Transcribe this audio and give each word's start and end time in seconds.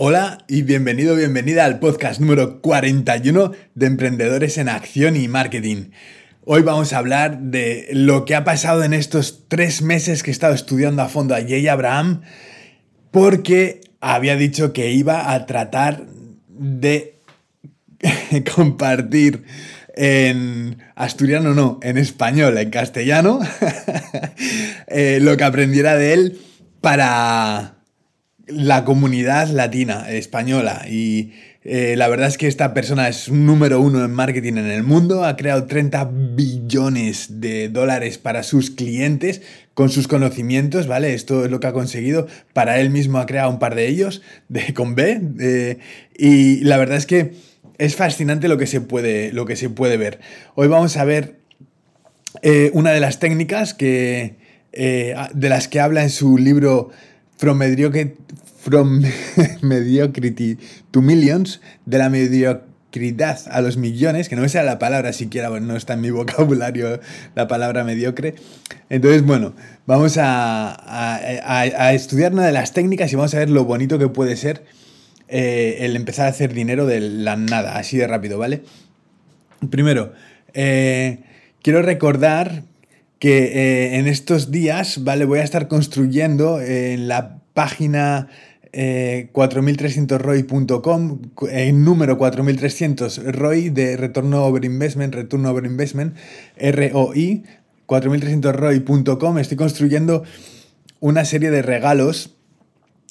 Hola 0.00 0.38
y 0.46 0.62
bienvenido, 0.62 1.16
bienvenida 1.16 1.64
al 1.64 1.80
podcast 1.80 2.20
número 2.20 2.60
41 2.60 3.50
de 3.74 3.86
Emprendedores 3.86 4.56
en 4.56 4.68
Acción 4.68 5.16
y 5.16 5.26
Marketing. 5.26 5.90
Hoy 6.44 6.62
vamos 6.62 6.92
a 6.92 6.98
hablar 6.98 7.40
de 7.40 7.88
lo 7.90 8.24
que 8.24 8.36
ha 8.36 8.44
pasado 8.44 8.84
en 8.84 8.92
estos 8.92 9.48
tres 9.48 9.82
meses 9.82 10.22
que 10.22 10.30
he 10.30 10.32
estado 10.32 10.54
estudiando 10.54 11.02
a 11.02 11.08
fondo 11.08 11.34
a 11.34 11.40
Jay 11.40 11.66
Abraham 11.66 12.20
porque 13.10 13.80
había 14.00 14.36
dicho 14.36 14.72
que 14.72 14.92
iba 14.92 15.32
a 15.34 15.46
tratar 15.46 16.06
de 16.46 17.18
compartir 18.54 19.42
en 19.96 20.78
asturiano, 20.94 21.54
no, 21.54 21.80
en 21.82 21.98
español, 21.98 22.56
en 22.56 22.70
castellano, 22.70 23.40
eh, 24.86 25.18
lo 25.20 25.36
que 25.36 25.42
aprendiera 25.42 25.96
de 25.96 26.12
él 26.12 26.40
para 26.80 27.77
la 28.48 28.84
comunidad 28.84 29.48
latina, 29.48 30.10
española. 30.10 30.86
Y 30.88 31.32
eh, 31.64 31.94
la 31.96 32.08
verdad 32.08 32.28
es 32.28 32.38
que 32.38 32.46
esta 32.46 32.74
persona 32.74 33.08
es 33.08 33.30
número 33.30 33.80
uno 33.80 34.04
en 34.04 34.10
marketing 34.10 34.54
en 34.54 34.70
el 34.70 34.82
mundo. 34.82 35.24
Ha 35.24 35.36
creado 35.36 35.66
30 35.66 36.10
billones 36.34 37.40
de 37.40 37.68
dólares 37.68 38.18
para 38.18 38.42
sus 38.42 38.70
clientes 38.70 39.42
con 39.74 39.90
sus 39.90 40.08
conocimientos, 40.08 40.86
¿vale? 40.86 41.14
Esto 41.14 41.44
es 41.44 41.50
lo 41.50 41.60
que 41.60 41.66
ha 41.68 41.72
conseguido. 41.72 42.26
Para 42.52 42.80
él 42.80 42.90
mismo 42.90 43.18
ha 43.18 43.26
creado 43.26 43.50
un 43.50 43.58
par 43.58 43.74
de 43.74 43.86
ellos, 43.86 44.22
de, 44.48 44.74
con 44.74 44.94
B. 44.94 45.78
y 46.16 46.60
la 46.64 46.78
verdad 46.78 46.96
es 46.96 47.06
que 47.06 47.32
es 47.78 47.94
fascinante 47.94 48.48
lo 48.48 48.58
que 48.58 48.66
se 48.66 48.80
puede, 48.80 49.32
lo 49.32 49.46
que 49.46 49.56
se 49.56 49.70
puede 49.70 49.96
ver. 49.96 50.20
Hoy 50.56 50.68
vamos 50.68 50.96
a 50.96 51.04
ver 51.04 51.36
eh, 52.42 52.70
una 52.74 52.90
de 52.90 53.00
las 53.00 53.20
técnicas 53.20 53.72
que, 53.72 54.34
eh, 54.72 55.14
de 55.32 55.48
las 55.48 55.68
que 55.68 55.80
habla 55.80 56.02
en 56.02 56.10
su 56.10 56.38
libro 56.38 56.90
From 58.68 59.02
Mediocrity 59.62 60.58
to 60.90 61.00
Millions, 61.00 61.62
de 61.86 61.96
la 61.96 62.10
mediocridad 62.10 63.40
a 63.50 63.62
los 63.62 63.78
millones, 63.78 64.28
que 64.28 64.36
no 64.36 64.42
me 64.42 64.50
sea 64.50 64.62
la 64.62 64.78
palabra 64.78 65.14
siquiera, 65.14 65.48
no 65.58 65.74
está 65.74 65.94
en 65.94 66.02
mi 66.02 66.10
vocabulario 66.20 67.00
la 67.34 67.48
palabra 67.48 67.82
mediocre. 67.82 68.34
Entonces, 68.90 69.24
bueno, 69.24 69.54
vamos 69.86 70.18
a, 70.18 70.76
a, 70.76 71.94
estudiar 71.94 72.34
una 72.34 72.44
de 72.44 72.52
las 72.52 72.74
técnicas 72.74 73.10
y 73.10 73.16
vamos 73.16 73.32
a 73.34 73.38
ver 73.38 73.48
lo 73.48 73.64
bonito 73.64 73.98
que 73.98 74.08
puede 74.08 74.36
ser 74.36 74.64
eh, 75.28 75.78
el 75.80 75.96
empezar 75.96 76.26
a 76.26 76.30
hacer 76.30 76.52
dinero 76.52 76.84
de 76.84 77.00
la 77.00 77.36
nada, 77.36 77.78
así 77.78 77.96
de 77.96 78.06
rápido, 78.06 78.36
¿vale? 78.36 78.64
Primero, 79.70 80.12
eh, 80.52 81.20
quiero 81.62 81.80
recordar 81.80 82.64
que 83.18 83.44
eh, 83.44 83.98
en 83.98 84.06
estos 84.08 84.50
días, 84.50 85.04
¿vale? 85.04 85.24
Voy 85.24 85.38
a 85.38 85.42
estar 85.42 85.68
construyendo 85.68 86.60
en 86.60 87.08
la 87.08 87.38
página 87.58 88.28
4300roy.com, 88.72 91.18
en 91.50 91.84
número 91.84 92.18
4300 92.18 93.32
ROI 93.32 93.70
de 93.70 93.96
retorno 93.96 94.44
over 94.44 94.64
investment, 94.64 95.14
return 95.14 95.46
over 95.46 95.64
investment, 95.64 96.16
ROI, 96.56 97.44
4300roy.com, 97.86 99.38
estoy 99.38 99.56
construyendo 99.56 100.24
una 101.00 101.24
serie 101.24 101.50
de 101.50 101.62
regalos, 101.62 102.36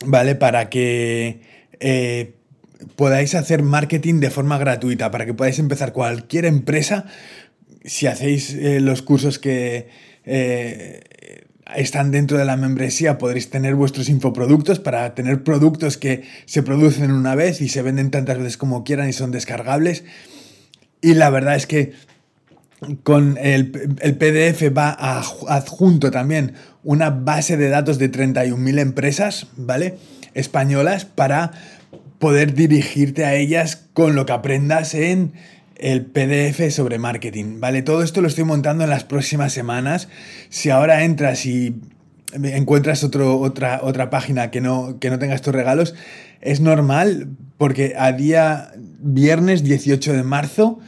¿vale? 0.05 0.35
Para 0.35 0.69
que 0.69 1.41
eh, 1.79 2.33
podáis 2.95 3.35
hacer 3.35 3.63
marketing 3.63 4.19
de 4.19 4.29
forma 4.29 4.57
gratuita, 4.57 5.11
para 5.11 5.25
que 5.25 5.33
podáis 5.33 5.59
empezar 5.59 5.93
cualquier 5.93 6.45
empresa 6.45 7.05
si 7.83 8.07
hacéis 8.07 8.53
eh, 8.53 8.79
los 8.81 9.01
cursos 9.01 9.39
que 9.39 9.87
eh, 10.25 11.01
están 11.75 12.11
dentro 12.11 12.37
de 12.37 12.45
la 12.45 12.57
membresía, 12.57 13.17
podréis 13.17 13.49
tener 13.49 13.75
vuestros 13.75 14.09
infoproductos 14.09 14.79
para 14.79 15.13
tener 15.15 15.43
productos 15.43 15.97
que 15.97 16.23
se 16.45 16.63
producen 16.63 17.11
una 17.11 17.35
vez 17.35 17.61
y 17.61 17.69
se 17.69 17.81
venden 17.81 18.11
tantas 18.11 18.37
veces 18.37 18.57
como 18.57 18.83
quieran 18.83 19.09
y 19.09 19.13
son 19.13 19.31
descargables. 19.31 20.03
Y 21.01 21.13
la 21.13 21.29
verdad 21.29 21.55
es 21.55 21.67
que 21.67 21.93
con 23.03 23.37
el, 23.41 23.71
PDF 23.71 24.75
va 24.75 24.91
adjunto 24.91 26.11
también 26.11 26.53
una 26.83 27.09
base 27.09 27.57
de 27.57 27.69
datos 27.69 27.97
de 27.97 28.11
31.000 28.11 28.79
empresas, 28.79 29.47
¿vale? 29.57 29.97
Españolas 30.33 31.05
para 31.05 31.51
poder 32.19 32.53
dirigirte 32.53 33.25
a 33.25 33.35
ellas 33.35 33.87
con 33.93 34.15
lo 34.15 34.25
que 34.25 34.33
aprendas 34.33 34.93
en 34.93 35.33
el 35.79 36.05
PDF 36.05 36.71
sobre 36.71 36.97
marketing, 36.97 37.59
¿vale? 37.59 37.81
Todo 37.81 38.03
esto 38.03 38.21
lo 38.21 38.27
estoy 38.27 38.43
montando 38.43 38.83
en 38.83 38.89
las 38.89 39.03
próximas 39.03 39.53
semanas. 39.53 40.09
Si 40.49 40.69
ahora 40.69 41.03
entras 41.03 41.45
y 41.45 41.75
encuentras 42.33 43.03
otro, 43.03 43.39
otra, 43.39 43.79
otra 43.83 44.09
página 44.09 44.51
que 44.51 44.61
no, 44.61 44.97
que 44.99 45.09
no 45.09 45.19
tenga 45.19 45.35
estos 45.35 45.53
regalos, 45.53 45.95
es 46.41 46.59
normal 46.59 47.29
porque 47.57 47.95
a 47.97 48.11
día 48.11 48.71
viernes 48.99 49.63
18 49.63 50.13
de 50.13 50.23
marzo 50.23 50.79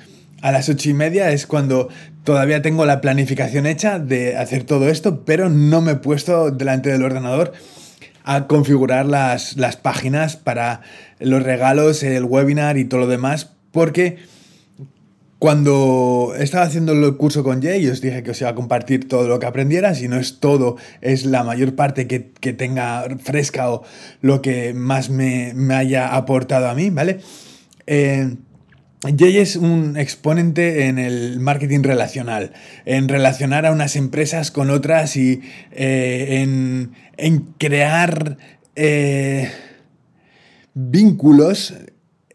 a 0.42 0.52
las 0.52 0.70
8 0.70 0.90
y 0.90 0.94
media 0.94 1.32
es 1.32 1.48
cuando 1.48 1.90
todavía 2.24 2.62
tengo 2.62 2.86
la 2.86 3.02
planificación 3.02 3.66
hecha 3.66 4.00
de 4.00 4.38
hacer 4.38 4.64
todo 4.64 4.90
esto, 4.90 5.26
pero 5.26 5.50
no 5.50 5.82
me 5.82 5.94
he 5.94 5.96
puesto 5.96 6.52
delante 6.52 6.90
del 6.90 7.04
ordenador 7.04 7.54
a 8.24 8.48
configurar 8.48 9.06
las, 9.06 9.58
las 9.58 9.76
páginas 9.78 10.38
para 10.38 10.82
los 11.20 11.44
regalos, 11.44 12.04
el 12.04 12.26
webinar 12.26 12.78
y 12.78 12.86
todo 12.86 13.02
lo 13.02 13.08
demás, 13.08 13.50
porque 13.72 14.18
cuando 15.40 16.34
estaba 16.38 16.66
haciendo 16.66 16.92
el 16.92 17.16
curso 17.16 17.46
con 17.46 17.62
Jay, 17.62 17.88
os 17.88 18.02
dije 18.02 18.24
que 18.24 18.32
os 18.32 18.42
iba 18.42 18.50
a 18.50 18.56
compartir 18.56 19.08
todo 19.08 19.30
lo 19.30 19.40
que 19.40 19.46
aprendiera. 19.46 19.96
Si 19.96 20.10
no 20.10 20.18
es 20.18 20.42
todo, 20.42 20.76
es 21.00 21.26
la 21.26 21.46
mayor 21.46 21.76
parte 21.76 22.08
que, 22.08 22.20
tenga 22.54 23.06
fresca 23.24 23.72
o 23.72 23.84
lo 24.22 24.42
que 24.42 24.74
más 24.74 25.10
me, 25.10 25.54
haya 25.74 26.14
aportado 26.14 26.68
a 26.68 26.76
mí, 26.76 26.90
¿vale? 26.90 27.20
Eh, 27.88 28.36
Jay 29.18 29.38
es 29.38 29.56
un 29.56 29.96
exponente 29.96 30.88
en 30.88 31.00
el 31.00 31.40
marketing 31.40 31.84
relacional, 31.84 32.52
en 32.84 33.08
relacionar 33.08 33.66
a 33.66 33.72
unas 33.72 33.96
empresas 33.96 34.52
con 34.52 34.70
otras 34.70 35.16
y 35.16 35.42
eh, 35.72 36.42
en, 37.18 37.54
crear 37.58 38.38
eh, 38.76 39.50
vínculos 40.74 41.76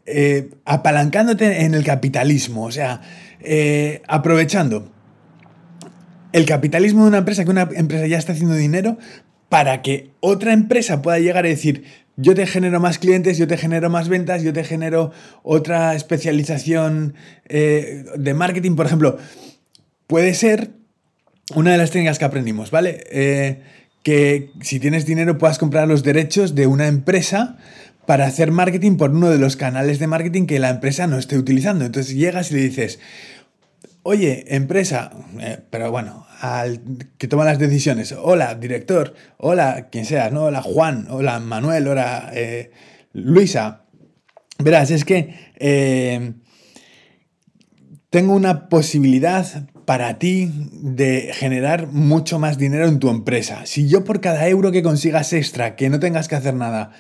eh, 0.07 0.51
apalancándote 0.67 1.65
en 1.65 1.75
el 1.75 1.83
capitalismo, 1.83 2.65
o 2.65 2.71
sea, 2.71 3.01
eh, 3.41 4.03
aprovechando 4.07 4.93
el 6.33 6.45
capitalismo 6.45 7.03
de 7.03 7.09
una 7.09 7.19
empresa, 7.19 7.45
que 7.45 7.51
una 7.51 7.69
empresa 7.75 8.07
ya 8.07 8.19
está 8.19 8.33
haciendo 8.33 8.55
dinero, 8.55 8.99
para 9.49 9.81
que 9.81 10.11
otra 10.21 10.53
empresa 10.53 11.01
pueda 11.01 11.19
llegar 11.21 11.47
a 11.47 11.49
decir, 11.49 11.85
yo 12.17 12.35
te 12.35 12.47
genero 12.47 12.81
más 12.81 12.99
clientes, 12.99 13.39
yo 13.39 13.47
te 13.47 13.57
genero 13.57 13.89
más 13.89 14.09
ventas, 14.11 14.43
yo 14.43 14.53
te 14.53 14.63
genero 14.63 15.11
otra 15.43 15.95
especialización 15.95 17.15
eh, 17.49 18.05
de 18.17 18.35
marketing, 18.35 18.77
por 18.77 18.85
ejemplo, 18.85 19.17
puede 20.07 20.35
ser 20.35 20.73
una 21.55 21.73
de 21.73 21.79
las 21.79 21.91
técnicas 21.93 22.19
que 22.19 22.25
aprendimos, 22.27 22.71
¿vale? 22.71 23.63
que 24.03 24.51
si 24.61 24.79
tienes 24.81 25.07
dinero 25.07 25.39
puedas 25.39 25.59
comprar 25.59 25.89
los 25.89 26.03
derechos 26.03 26.55
de 26.55 26.67
una 26.67 26.89
empresa 26.89 27.57
para 28.07 28.27
hacer 28.27 28.51
marketing 28.51 28.97
por 28.97 29.11
uno 29.11 29.31
de 29.31 29.39
los 29.39 29.57
canales 29.57 29.99
de 29.99 30.07
marketing 30.07 30.47
que 30.47 30.59
la 30.59 30.71
empresa 30.71 31.07
no 31.07 31.19
esté 31.19 31.39
utilizando. 31.39 31.85
Entonces 31.85 32.15
llegas 32.15 32.51
y 32.51 32.55
le 32.55 32.61
dices, 32.63 32.99
oye, 34.03 34.45
empresa, 34.55 35.11
eh, 35.41 35.59
pero 35.71 35.91
bueno, 35.91 36.27
al 36.41 36.81
que 37.19 37.29
toma 37.29 37.45
las 37.45 37.59
decisiones, 37.59 38.13
hola, 38.13 38.55
director, 38.55 39.15
hola, 39.39 39.89
quien 39.91 40.05
sea, 40.05 40.31
¿no? 40.31 40.45
Hola, 40.45 40.63
Juan, 40.63 41.07
hola, 41.11 41.41
Manuel, 41.41 41.89
hola, 41.89 42.31
eh, 42.35 42.71
Luisa. 43.13 43.85
Verás, 44.59 44.91
es 44.91 45.05
que 45.05 45.35
eh, 45.57 46.35
tengo 48.11 48.35
una 48.35 48.69
posibilidad 48.69 49.69
para 49.85 50.19
ti 50.19 50.51
de 50.71 51.31
generar 51.35 51.89
mucho 51.89 52.39
más 52.39 52.59
dinero 52.59 52.87
en 52.87 52.99
tu 52.99 53.11
empresa. 53.11 53.67
Si 53.67 53.89
yo 53.89 54.05
por 54.05 54.21
cada 54.21 54.47
euro 54.49 54.71
que 54.71 54.83
consigas 54.83 55.33
extra, 55.33 55.77
que 55.77 55.91
no 55.91 55.99
tengas 55.99 56.29
que 56.29 56.37
hacer 56.37 56.55
nada, 56.55 56.93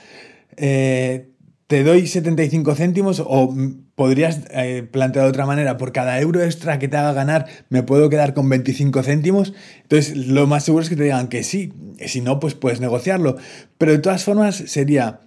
eh, 0.57 1.31
te 1.67 1.83
doy 1.83 2.07
75 2.07 2.75
céntimos 2.75 3.23
o 3.25 3.55
podrías 3.95 4.41
eh, 4.51 4.87
plantear 4.91 5.25
de 5.25 5.31
otra 5.31 5.47
manera, 5.47 5.77
por 5.77 5.93
cada 5.93 6.21
euro 6.21 6.43
extra 6.43 6.79
que 6.79 6.89
te 6.89 6.97
haga 6.97 7.13
ganar 7.13 7.47
me 7.69 7.83
puedo 7.83 8.11
quedar 8.11 8.35
con 8.35 8.49
25 8.49 9.03
céntimos. 9.03 9.55
Entonces 9.83 10.17
lo 10.17 10.47
más 10.47 10.65
seguro 10.65 10.83
es 10.83 10.89
que 10.89 10.97
te 10.97 11.05
digan 11.05 11.29
que 11.29 11.43
sí, 11.43 11.73
si 12.07 12.21
no, 12.21 12.39
pues 12.39 12.55
puedes 12.55 12.81
negociarlo. 12.81 13.37
Pero 13.79 13.93
de 13.93 13.99
todas 13.99 14.25
formas 14.25 14.57
sería 14.57 15.21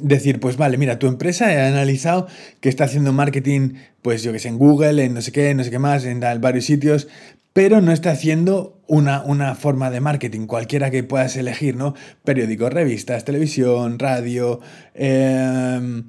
decir, 0.00 0.40
pues 0.40 0.56
vale, 0.56 0.78
mira, 0.78 0.98
tu 0.98 1.06
empresa 1.06 1.46
ha 1.46 1.68
analizado 1.68 2.26
que 2.60 2.68
está 2.68 2.84
haciendo 2.84 3.12
marketing, 3.12 3.74
pues 4.00 4.22
yo 4.22 4.32
que 4.32 4.38
sé, 4.38 4.48
en 4.48 4.58
Google, 4.58 5.04
en 5.04 5.14
no 5.14 5.20
sé 5.20 5.32
qué, 5.32 5.54
no 5.54 5.64
sé 5.64 5.70
qué 5.70 5.78
más, 5.78 6.04
en 6.04 6.20
varios 6.40 6.64
sitios, 6.64 7.08
pero 7.52 7.80
no 7.80 7.92
está 7.92 8.10
haciendo 8.10 8.80
una, 8.86 9.22
una, 9.22 9.54
forma 9.54 9.90
de 9.90 10.00
marketing, 10.00 10.46
cualquiera 10.46 10.90
que 10.90 11.02
puedas 11.02 11.36
elegir, 11.36 11.76
¿no? 11.76 11.94
Periódicos, 12.24 12.72
revistas, 12.72 13.24
televisión, 13.24 13.98
radio, 13.98 14.60
em, 14.94 16.08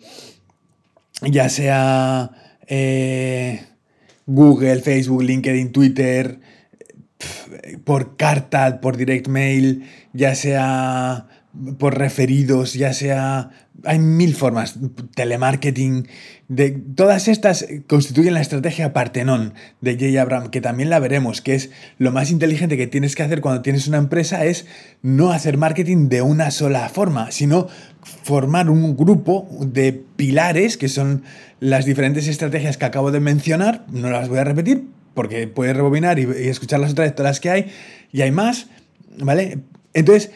ya 1.22 1.50
sea 1.50 2.32
eh, 2.68 3.64
Google, 4.26 4.82
Facebook, 4.82 5.24
LinkedIn, 5.24 5.72
Twitter, 5.72 6.40
por 7.84 8.18
carta, 8.18 8.82
por 8.82 8.98
direct 8.98 9.28
mail, 9.28 9.86
ya 10.14 10.36
sea 10.36 11.28
por 11.78 11.98
referidos, 11.98 12.74
ya 12.74 12.94
sea... 12.94 13.52
Hay 13.86 14.00
mil 14.00 14.36
formas, 14.36 14.76
telemarketing, 15.16 16.08
de, 16.48 16.72
todas 16.72 17.28
estas 17.28 17.66
constituyen 17.88 18.36
la 18.36 18.40
estrategia 18.40 18.94
Partenón 18.94 19.56
de 19.82 19.98
Jay 19.98 20.16
Abraham, 20.16 20.52
que 20.52 20.62
también 20.62 20.90
la 20.90 21.00
veremos, 21.00 21.42
que 21.42 21.56
es 21.56 21.72
lo 21.98 22.12
más 22.12 22.30
inteligente 22.30 22.78
que 22.78 22.88
tienes 22.88 23.16
que 23.16 23.24
hacer 23.24 23.42
cuando 23.42 23.62
tienes 23.62 23.88
una 23.88 23.98
empresa 23.98 24.46
es 24.46 24.68
no 25.02 25.32
hacer 25.32 25.58
marketing 25.58 26.08
de 26.08 26.22
una 26.22 26.52
sola 26.52 26.88
forma, 26.88 27.32
sino 27.32 27.68
formar 28.04 28.70
un 28.70 28.96
grupo 28.96 29.50
de 29.60 29.92
pilares, 29.92 30.78
que 30.78 30.88
son 30.88 31.24
las 31.60 31.86
diferentes 31.86 32.28
estrategias 32.28 32.78
que 32.78 32.86
acabo 32.86 33.12
de 33.12 33.20
mencionar, 33.20 33.86
no 33.92 34.12
las 34.12 34.30
voy 34.30 34.38
a 34.38 34.44
repetir 34.44 34.84
porque 35.14 35.48
puedes 35.48 35.76
rebobinar 35.76 36.20
y, 36.20 36.24
escuchar 36.48 36.80
las 36.80 36.92
otras 36.92 37.14
todas 37.16 37.32
las 37.32 37.40
que 37.40 37.50
hay, 37.50 37.72
y 38.12 38.22
hay 38.22 38.32
más, 38.32 38.68
¿vale? 39.18 39.60
Entonces, 39.94 40.32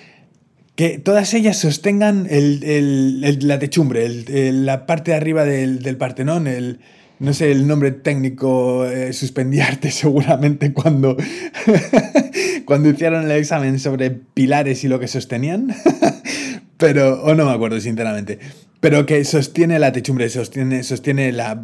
que 0.77 0.99
todas 0.99 1.33
ellas 1.33 1.57
sostengan 1.57 2.27
la 2.29 3.59
techumbre, 3.59 4.07
la 4.51 4.85
parte 4.85 5.09
de 5.09 5.17
arriba 5.17 5.43
del, 5.43 5.97
Partenón, 5.97 6.45
el, 6.45 6.81
no 7.17 7.33
sé 7.33 7.51
el 7.51 7.65
nombre 7.65 7.91
técnico, 7.91 8.85
eh, 8.85 9.11
suspendiarte 9.11 9.89
seguramente 9.91 10.73
cuando, 10.73 11.17
cuando 12.65 12.89
hicieron 12.89 13.25
el 13.25 13.31
examen 13.31 13.79
sobre 13.79 14.11
pilares 14.11 14.83
y 14.83 14.87
lo 14.87 14.99
que 14.99 15.07
sostenían, 15.07 15.75
pero, 16.77 17.23
o 17.23 17.33
no 17.33 17.45
me 17.45 17.53
acuerdo 17.53 17.81
sinceramente, 17.81 18.37
pero 18.79 19.07
que 19.07 19.25
sostiene 19.25 19.79
la 19.79 19.91
techumbre, 19.91 20.29
sostiene, 20.29 20.83
sostiene 20.83 21.31
la... 21.31 21.59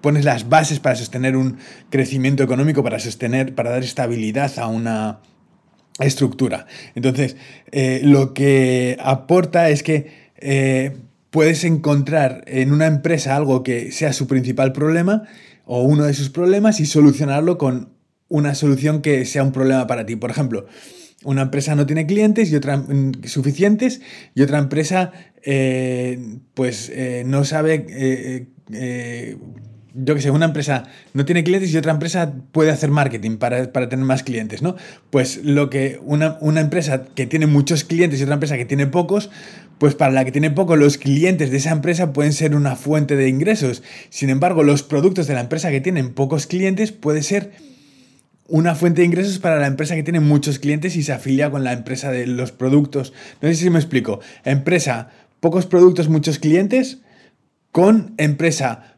Pones 0.00 0.24
las 0.24 0.48
bases 0.48 0.80
para 0.80 0.96
sostener 0.96 1.36
un 1.36 1.58
crecimiento 1.90 2.42
económico, 2.42 2.82
para 2.82 2.98
sostener, 3.00 3.54
para 3.54 3.68
dar 3.68 3.82
estabilidad 3.82 4.50
a 4.58 4.66
una, 4.66 5.20
estructura. 6.06 6.66
Entonces, 6.94 7.36
eh, 7.72 8.00
lo 8.02 8.34
que 8.34 8.96
aporta 9.00 9.70
es 9.70 9.82
que 9.82 10.10
eh, 10.36 10.96
puedes 11.30 11.64
encontrar 11.64 12.44
en 12.46 12.72
una 12.72 12.86
empresa 12.86 13.36
algo 13.36 13.62
que 13.62 13.92
sea 13.92 14.12
su 14.12 14.26
principal 14.26 14.72
problema 14.72 15.24
o 15.64 15.82
uno 15.82 16.04
de 16.04 16.14
sus 16.14 16.30
problemas 16.30 16.80
y 16.80 16.86
solucionarlo 16.86 17.58
con 17.58 17.90
una 18.28 18.54
solución 18.54 19.02
que 19.02 19.24
sea 19.24 19.42
un 19.42 19.52
problema 19.52 19.86
para 19.86 20.06
ti. 20.06 20.16
Por 20.16 20.30
ejemplo, 20.30 20.66
una 21.24 21.42
empresa 21.42 21.74
no 21.74 21.86
tiene 21.86 22.06
clientes 22.06 22.50
y 22.50 22.56
otra 22.56 22.78
mm, 22.78 23.24
suficientes 23.24 24.00
y 24.34 24.42
otra 24.42 24.58
empresa 24.58 25.12
eh, 25.42 26.38
pues 26.54 26.92
no 27.24 27.44
sabe 27.44 28.48
yo 29.94 30.14
que 30.14 30.20
sé, 30.20 30.30
una 30.30 30.46
empresa 30.46 30.84
no 31.14 31.24
tiene 31.24 31.44
clientes 31.44 31.72
y 31.72 31.76
otra 31.76 31.92
empresa 31.92 32.32
puede 32.52 32.70
hacer 32.70 32.90
marketing 32.90 33.36
para, 33.36 33.70
tener 33.72 34.04
más 34.04 34.22
clientes, 34.22 34.62
¿no? 34.62 34.76
Pues 35.10 35.44
lo 35.44 35.70
que 35.70 36.00
una, 36.02 36.38
una, 36.40 36.60
empresa 36.60 37.04
que 37.14 37.26
tiene 37.26 37.46
muchos 37.46 37.84
clientes 37.84 38.20
y 38.20 38.22
otra 38.22 38.34
empresa 38.34 38.56
que 38.56 38.64
tiene 38.64 38.86
pocos, 38.86 39.30
pues 39.78 39.94
para 39.94 40.12
la 40.12 40.24
que 40.24 40.32
tiene 40.32 40.50
pocos, 40.50 40.78
los 40.78 40.98
clientes 40.98 41.50
de 41.50 41.56
esa 41.56 41.70
empresa 41.70 42.12
pueden 42.12 42.32
ser 42.32 42.54
una 42.54 42.76
fuente 42.76 43.16
de 43.16 43.28
ingresos. 43.28 43.82
Sin 44.10 44.28
embargo, 44.28 44.62
los 44.62 44.82
productos 44.82 45.26
de 45.26 45.34
la 45.34 45.40
empresa 45.40 45.70
que 45.70 45.80
tienen 45.80 46.10
pocos 46.10 46.46
clientes 46.46 46.92
puede 46.92 47.22
ser 47.22 47.52
una 48.50 48.74
fuente 48.74 49.00
de 49.00 49.06
ingresos 49.06 49.38
para 49.38 49.58
la 49.58 49.68
empresa 49.68 49.94
que 49.94 50.02
tiene 50.02 50.20
muchos 50.20 50.58
clientes 50.58 50.96
y 50.96 51.02
se 51.02 51.12
afilia 51.12 51.50
con 51.50 51.64
la 51.64 51.72
empresa 51.72 52.10
de 52.10 52.26
los 52.26 52.52
productos. 52.52 53.12
No 53.40 53.48
sé 53.48 53.54
si 53.54 53.70
me 53.70 53.78
explico. 53.78 54.20
Empresa, 54.44 55.08
pocos 55.38 55.66
productos, 55.66 56.08
muchos 56.08 56.38
clientes, 56.38 56.98
con 57.72 58.14
empresa, 58.18 58.89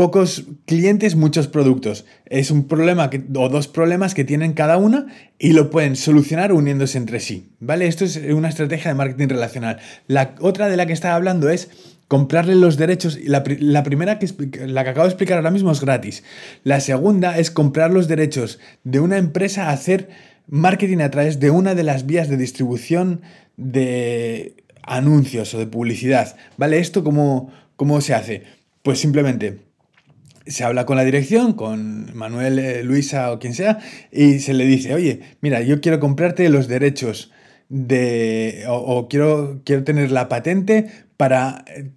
pocos 0.00 0.46
clientes, 0.64 1.14
muchos 1.14 1.46
productos. 1.46 2.06
Es 2.24 2.50
un 2.50 2.68
problema 2.68 3.10
o 3.34 3.48
dos 3.50 3.68
problemas 3.68 4.14
que 4.14 4.24
tienen 4.24 4.54
cada 4.54 4.78
una 4.78 5.08
y 5.38 5.52
lo 5.52 5.68
pueden 5.68 5.94
solucionar 5.94 6.54
uniéndose 6.54 6.96
entre 6.96 7.20
sí. 7.20 7.50
¿Vale? 7.60 7.86
Esto 7.86 8.06
es 8.06 8.16
una 8.16 8.48
estrategia 8.48 8.92
de 8.92 8.94
marketing 8.94 9.28
relacional. 9.28 9.78
La 10.06 10.36
otra 10.40 10.70
de 10.70 10.78
la 10.78 10.86
que 10.86 10.94
estaba 10.94 11.16
hablando 11.16 11.50
es 11.50 11.68
comprarle 12.08 12.54
los 12.54 12.78
derechos. 12.78 13.18
La, 13.22 13.44
la 13.58 13.82
primera 13.82 14.18
que, 14.18 14.26
la 14.66 14.84
que 14.84 14.88
acabo 14.88 15.04
de 15.04 15.10
explicar 15.10 15.36
ahora 15.36 15.50
mismo 15.50 15.70
es 15.70 15.82
gratis. 15.82 16.24
La 16.64 16.80
segunda 16.80 17.36
es 17.36 17.50
comprar 17.50 17.90
los 17.90 18.08
derechos 18.08 18.58
de 18.84 19.00
una 19.00 19.18
empresa 19.18 19.68
a 19.68 19.72
hacer 19.72 20.08
marketing 20.46 21.00
a 21.00 21.10
través 21.10 21.40
de 21.40 21.50
una 21.50 21.74
de 21.74 21.82
las 21.82 22.06
vías 22.06 22.30
de 22.30 22.38
distribución 22.38 23.20
de 23.58 24.64
anuncios 24.82 25.52
o 25.52 25.58
de 25.58 25.66
publicidad. 25.66 26.36
¿Vale? 26.56 26.78
¿Esto 26.78 27.04
cómo, 27.04 27.52
cómo 27.76 28.00
se 28.00 28.14
hace? 28.14 28.44
Pues 28.82 28.98
simplemente 28.98 29.68
se 30.50 30.64
habla 30.64 30.84
con 30.84 30.96
la 30.96 31.04
dirección, 31.04 31.52
con 31.52 32.14
Manuel, 32.14 32.58
eh, 32.58 32.82
Luisa 32.82 33.32
o 33.32 33.38
quien 33.38 33.54
sea, 33.54 33.78
y 34.12 34.40
se 34.40 34.52
le 34.52 34.66
dice, 34.66 34.94
oye, 34.94 35.20
mira, 35.40 35.60
yo 35.62 35.80
quiero 35.80 36.00
comprarte 36.00 36.48
los 36.48 36.68
derechos 36.68 37.30
de, 37.68 38.64
o, 38.68 39.08
quiero, 39.08 39.62
quiero 39.64 39.84
tener 39.84 40.10
la 40.10 40.28
patente 40.28 40.90
para 41.16 41.64
eh, 41.68 41.90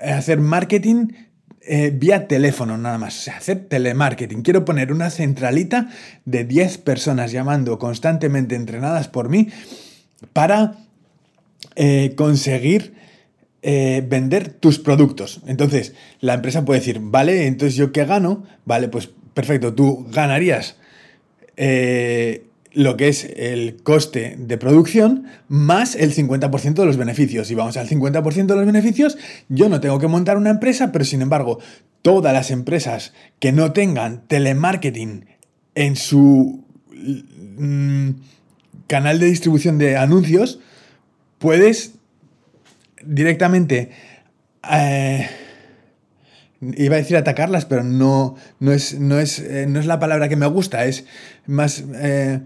hacer 0.00 0.40
marketing 0.40 1.08
eh, 1.60 1.92
vía 1.94 2.26
teléfono 2.26 2.76
nada 2.76 2.98
más, 2.98 3.16
o 3.20 3.22
sea, 3.22 3.36
hacer 3.36 3.68
telemarketing. 3.68 4.42
Quiero 4.42 4.64
poner 4.64 4.92
una 4.92 5.10
centralita 5.10 5.88
de 6.24 6.44
10 6.44 6.78
personas 6.78 7.30
llamando 7.30 7.78
constantemente 7.78 8.56
entrenadas 8.56 9.06
por 9.08 9.28
mí 9.28 9.48
para 10.32 10.76
conseguir 12.16 12.92
eh, 13.62 14.04
vender 14.06 14.48
tus 14.48 14.80
productos. 14.80 15.40
Entonces, 15.46 15.94
la 16.20 16.34
empresa 16.34 16.64
puede 16.64 16.80
decir, 16.80 16.98
vale, 17.00 17.46
entonces 17.46 17.76
yo 17.76 17.92
qué 17.92 18.04
gano, 18.04 18.44
vale, 18.64 18.88
pues 18.88 19.08
perfecto, 19.34 19.72
tú 19.72 20.06
ganarías 20.10 20.76
eh, 21.56 22.44
lo 22.72 22.96
que 22.96 23.06
es 23.08 23.24
el 23.36 23.76
coste 23.82 24.34
de 24.36 24.58
producción 24.58 25.26
más 25.46 25.94
el 25.94 26.12
50% 26.12 26.74
de 26.74 26.86
los 26.86 26.96
beneficios. 26.96 27.50
Y 27.52 27.54
vamos 27.54 27.76
al 27.76 27.88
50% 27.88 28.46
de 28.46 28.56
los 28.56 28.66
beneficios, 28.66 29.16
yo 29.48 29.68
no 29.68 29.80
tengo 29.80 29.98
que 29.98 30.08
montar 30.08 30.36
una 30.36 30.50
empresa, 30.50 30.90
pero 30.90 31.04
sin 31.04 31.22
embargo, 31.22 31.58
todas 32.02 32.32
las 32.32 32.50
empresas 32.50 33.12
que 33.38 33.52
no 33.52 33.72
tengan 33.72 34.26
telemarketing 34.26 35.26
en 35.74 35.94
su 35.94 36.64
mm, 37.58 38.10
canal 38.88 39.20
de 39.20 39.26
distribución 39.26 39.78
de 39.78 39.96
anuncios, 39.96 40.58
puedes 41.38 41.94
directamente... 43.04 43.90
Eh, 44.70 45.28
iba 46.60 46.94
a 46.94 46.98
decir 46.98 47.16
atacarlas, 47.16 47.64
pero 47.64 47.82
no, 47.82 48.36
no, 48.60 48.72
es, 48.72 48.98
no, 48.98 49.18
es, 49.18 49.40
eh, 49.40 49.66
no 49.68 49.80
es 49.80 49.86
la 49.86 49.98
palabra 49.98 50.28
que 50.28 50.36
me 50.36 50.46
gusta, 50.46 50.84
es 50.84 51.04
más... 51.46 51.84
Eh, 51.94 52.40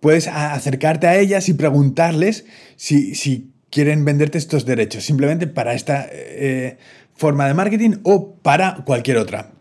puedes 0.00 0.26
acercarte 0.26 1.06
a 1.06 1.16
ellas 1.16 1.48
y 1.48 1.54
preguntarles 1.54 2.44
si, 2.76 3.14
si, 3.14 3.50
quieren 3.70 4.04
venderte 4.04 4.36
estos 4.36 4.66
derechos, 4.66 5.02
simplemente 5.02 5.46
para 5.46 5.72
esta 5.72 6.06
forma 7.14 7.46
de 7.46 7.54
marketing 7.54 8.00
o 8.02 8.34
para 8.34 8.82
cualquier 8.84 9.16
otra. 9.16 9.52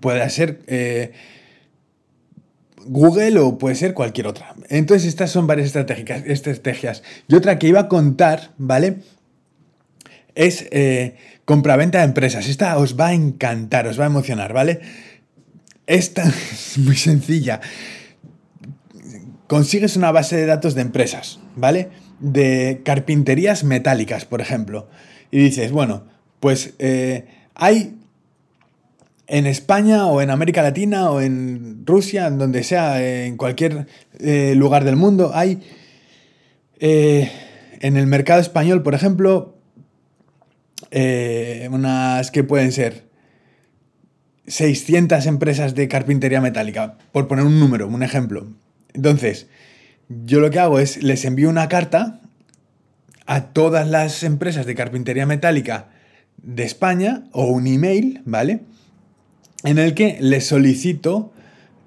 Puede 0.00 0.28
ser 0.30 0.58
Google 2.86 3.38
o 3.38 3.58
puede 3.58 3.74
ser 3.74 3.94
cualquier 3.94 4.26
otra. 4.26 4.54
Entonces 4.68 5.08
estas 5.08 5.30
son 5.30 5.46
varias 5.46 5.74
estrategias. 5.74 7.02
Y 7.28 7.34
otra 7.34 7.58
que 7.58 7.68
iba 7.68 7.80
a 7.80 7.88
contar, 7.88 8.52
¿vale? 8.58 8.98
Es 10.40 10.66
eh, 10.70 11.16
compraventa 11.44 11.98
de 11.98 12.04
empresas. 12.04 12.48
Esta 12.48 12.78
os 12.78 12.98
va 12.98 13.08
a 13.08 13.12
encantar, 13.12 13.86
os 13.86 14.00
va 14.00 14.04
a 14.04 14.06
emocionar, 14.06 14.54
¿vale? 14.54 14.80
Esta 15.86 16.22
es 16.52 16.78
muy 16.78 16.96
sencilla. 16.96 17.60
Consigues 19.46 19.96
una 19.96 20.12
base 20.12 20.36
de 20.36 20.46
datos 20.46 20.74
de 20.74 20.80
empresas, 20.80 21.40
¿vale? 21.56 21.90
De 22.20 22.80
carpinterías 22.86 23.64
metálicas, 23.64 24.24
por 24.24 24.40
ejemplo. 24.40 24.88
Y 25.30 25.40
dices, 25.40 25.72
bueno, 25.72 26.06
pues 26.40 26.72
eh, 26.78 27.26
hay 27.54 27.98
en 29.26 29.46
España 29.46 30.06
o 30.06 30.22
en 30.22 30.30
América 30.30 30.62
Latina 30.62 31.10
o 31.10 31.20
en 31.20 31.84
Rusia, 31.84 32.28
en 32.28 32.38
donde 32.38 32.64
sea, 32.64 33.02
en 33.02 33.36
cualquier 33.36 33.86
eh, 34.18 34.54
lugar 34.56 34.84
del 34.84 34.96
mundo, 34.96 35.32
hay 35.34 35.60
en 36.78 37.96
el 37.98 38.06
mercado 38.06 38.40
español, 38.40 38.82
por 38.82 38.94
ejemplo, 38.94 39.59
eh, 40.90 41.68
unas 41.70 42.30
que 42.30 42.44
pueden 42.44 42.72
ser 42.72 43.08
600 44.46 45.26
empresas 45.26 45.74
de 45.74 45.88
carpintería 45.88 46.40
metálica, 46.40 46.98
por 47.12 47.28
poner 47.28 47.44
un 47.44 47.60
número, 47.60 47.86
un 47.88 48.02
ejemplo. 48.02 48.46
Entonces, 48.94 49.46
yo 50.08 50.40
lo 50.40 50.50
que 50.50 50.58
hago 50.58 50.80
es 50.80 51.02
les 51.02 51.24
envío 51.24 51.48
una 51.48 51.68
carta 51.68 52.20
a 53.26 53.52
todas 53.52 53.88
las 53.88 54.24
empresas 54.24 54.66
de 54.66 54.74
carpintería 54.74 55.24
metálica 55.24 55.90
de 56.42 56.64
España 56.64 57.24
o 57.32 57.46
un 57.46 57.66
email, 57.66 58.22
¿vale? 58.24 58.60
En 59.62 59.78
el 59.78 59.94
que 59.94 60.16
les 60.20 60.46
solicito 60.46 61.32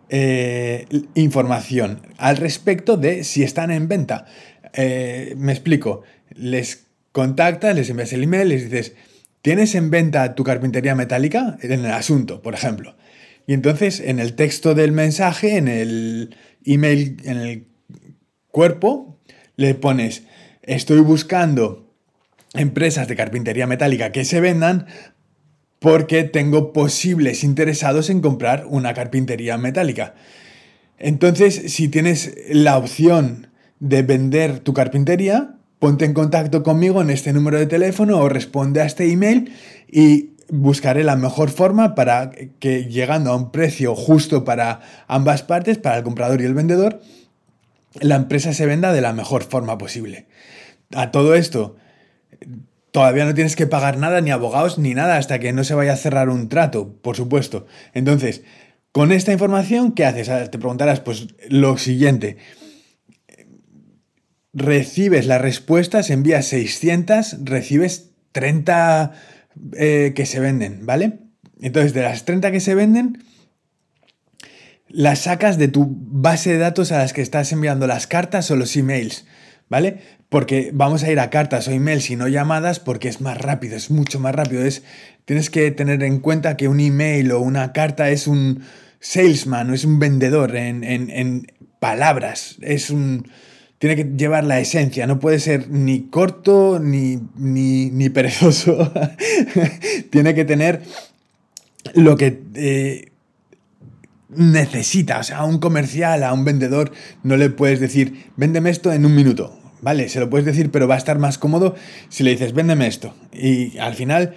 eh, 0.09 0.85
información 1.15 1.99
al 2.17 2.37
respecto 2.37 2.97
de 2.97 3.23
si 3.23 3.43
están 3.43 3.71
en 3.71 3.87
venta. 3.87 4.25
Eh, 4.73 5.33
me 5.37 5.51
explico, 5.51 6.03
les 6.35 6.85
contactas, 7.13 7.73
les 7.73 7.89
envías 7.89 8.11
el 8.11 8.23
email, 8.23 8.49
les 8.49 8.69
dices, 8.69 8.95
¿tienes 9.41 9.75
en 9.75 9.89
venta 9.89 10.35
tu 10.35 10.43
carpintería 10.43 10.95
metálica? 10.95 11.57
En 11.61 11.71
el 11.71 11.91
asunto, 11.91 12.41
por 12.41 12.53
ejemplo. 12.53 12.97
Y 13.47 13.53
entonces 13.53 14.01
en 14.01 14.19
el 14.19 14.33
texto 14.33 14.73
del 14.73 14.91
mensaje, 14.91 15.55
en 15.55 15.69
el 15.69 16.35
email, 16.65 17.17
en 17.23 17.37
el 17.37 17.67
cuerpo, 18.49 19.19
le 19.55 19.75
pones, 19.75 20.23
estoy 20.63 20.99
buscando 20.99 21.93
empresas 22.53 23.07
de 23.07 23.15
carpintería 23.15 23.67
metálica 23.67 24.11
que 24.11 24.25
se 24.25 24.41
vendan 24.41 24.87
porque 25.79 26.23
tengo 26.23 26.71
posibles 26.73 27.43
interesados 27.43 28.09
en 28.09 28.21
comprar 28.21 28.65
una 28.67 28.93
carpintería 28.93 29.57
metálica. 29.57 30.15
Entonces, 30.97 31.73
si 31.73 31.89
tienes 31.89 32.33
la 32.49 32.77
opción 32.77 33.47
de 33.79 34.01
vender 34.01 34.59
tu 34.59 34.73
carpintería, 34.73 35.57
ponte 35.83 36.05
en 36.05 36.13
contacto 36.13 36.63
conmigo 36.63 37.01
en 37.01 37.09
este 37.09 37.33
número 37.33 37.59
de 37.59 37.65
teléfono 37.65 38.17
o 38.19 38.29
responde 38.29 38.79
a 38.79 38.85
este 38.85 39.11
email 39.11 39.51
y 39.91 40.29
buscaré 40.47 41.03
la 41.03 41.17
mejor 41.17 41.49
forma 41.49 41.93
para 41.93 42.31
que 42.59 42.85
llegando 42.85 43.33
a 43.33 43.35
un 43.35 43.51
precio 43.51 43.93
justo 43.93 44.45
para 44.45 44.79
ambas 45.09 45.43
partes, 45.43 45.77
para 45.79 45.97
el 45.97 46.03
comprador 46.05 46.39
y 46.39 46.45
el 46.45 46.53
vendedor, 46.53 47.01
la 47.99 48.15
empresa 48.15 48.53
se 48.53 48.65
venda 48.65 48.93
de 48.93 49.01
la 49.01 49.11
mejor 49.11 49.43
forma 49.43 49.77
posible. 49.77 50.27
A 50.95 51.11
todo 51.11 51.35
esto, 51.35 51.75
todavía 52.91 53.25
no 53.25 53.33
tienes 53.33 53.57
que 53.57 53.67
pagar 53.67 53.97
nada, 53.97 54.21
ni 54.21 54.31
abogados, 54.31 54.77
ni 54.79 54.93
nada, 54.93 55.17
hasta 55.17 55.39
que 55.39 55.51
no 55.51 55.65
se 55.65 55.75
vaya 55.75 55.91
a 55.91 55.97
cerrar 55.97 56.29
un 56.29 56.47
trato, 56.47 56.93
por 57.01 57.17
supuesto. 57.17 57.65
Entonces, 57.93 58.43
con 58.93 59.11
esta 59.11 59.33
información, 59.33 59.91
¿qué 59.91 60.05
haces? 60.05 60.29
Te 60.49 60.59
preguntarás, 60.59 61.01
pues 61.01 61.27
lo 61.49 61.77
siguiente. 61.77 62.37
Recibes 64.53 65.25
las 65.25 65.41
respuestas, 65.41 66.09
envías 66.09 66.45
600, 66.47 67.37
recibes 67.43 68.11
30 68.31 69.11
eh, 69.75 70.13
que 70.15 70.25
se 70.25 70.39
venden, 70.39 70.85
¿vale? 70.85 71.19
Entonces, 71.59 71.93
de 71.93 72.01
las 72.01 72.25
30 72.25 72.51
que 72.51 72.59
se 72.59 72.75
venden, 72.75 73.23
las 74.89 75.19
sacas 75.21 75.57
de 75.57 75.69
tu 75.69 75.87
base 75.89 76.53
de 76.53 76.59
datos 76.59 76.91
a 76.91 76.99
las 76.99 77.13
que 77.13 77.21
estás 77.21 77.51
enviando 77.51 77.87
las 77.87 78.05
cartas 78.05 78.51
o 78.51 78.55
los 78.55 78.75
emails, 78.75 79.25
¿vale? 79.69 79.99
Porque 80.29 80.71
vamos 80.73 81.03
a 81.03 81.11
ir 81.11 81.19
a 81.19 81.29
cartas 81.29 81.67
o 81.67 81.71
emails 81.71 82.09
y 82.09 82.15
no 82.15 82.27
llamadas 82.27 82.79
porque 82.79 83.07
es 83.07 83.21
más 83.21 83.37
rápido, 83.37 83.75
es 83.75 83.89
mucho 83.89 84.19
más 84.19 84.35
rápido. 84.35 84.63
Es, 84.65 84.83
tienes 85.25 85.49
que 85.49 85.71
tener 85.71 86.03
en 86.03 86.19
cuenta 86.19 86.57
que 86.57 86.67
un 86.67 86.79
email 86.79 87.31
o 87.31 87.39
una 87.39 87.73
carta 87.73 88.09
es 88.09 88.27
un 88.27 88.63
salesman 88.99 89.73
es 89.73 89.83
un 89.83 89.99
vendedor 89.99 90.55
en, 90.55 90.83
en 90.83 91.47
palabras, 91.79 92.57
es 92.61 92.89
un 92.89 93.27
tiene 93.83 93.97
que 93.97 94.15
llevar 94.15 94.45
la 94.45 94.61
esencia, 94.61 95.07
no 95.07 95.19
puede 95.19 95.39
ser 95.39 95.69
ni 95.69 96.03
corto 96.03 96.79
ni, 96.79 97.19
ni, 97.35 98.09
perezoso. 98.11 98.93
tiene 100.09 100.33
que 100.33 100.45
tener 100.45 100.83
lo 101.93 102.15
que 102.15 102.43
eh, 102.55 103.11
necesita. 104.29 105.19
O 105.19 105.23
sea, 105.23 105.39
a 105.39 105.43
un 105.43 105.57
comercial, 105.57 106.23
a 106.23 106.31
un 106.31 106.45
vendedor, 106.45 106.93
no 107.23 107.35
le 107.35 107.49
puedes 107.49 107.81
decir, 107.81 108.27
véndeme 108.37 108.69
esto 108.69 108.93
en 108.93 109.05
un 109.05 109.15
minuto. 109.15 109.59
Vale, 109.81 110.07
se 110.07 110.21
lo 110.21 110.29
puedes 110.29 110.45
decir, 110.45 110.71
pero 110.71 110.87
va 110.87 110.95
a 110.95 110.99
estar 110.99 111.19
más 111.19 111.37
cómodo 111.37 111.75
si 112.07 112.23
le 112.23 112.31
dices, 112.31 112.53
véndeme 112.53 112.87
esto. 112.87 113.13
Y 113.33 113.77
al 113.79 113.95
final, 113.95 114.35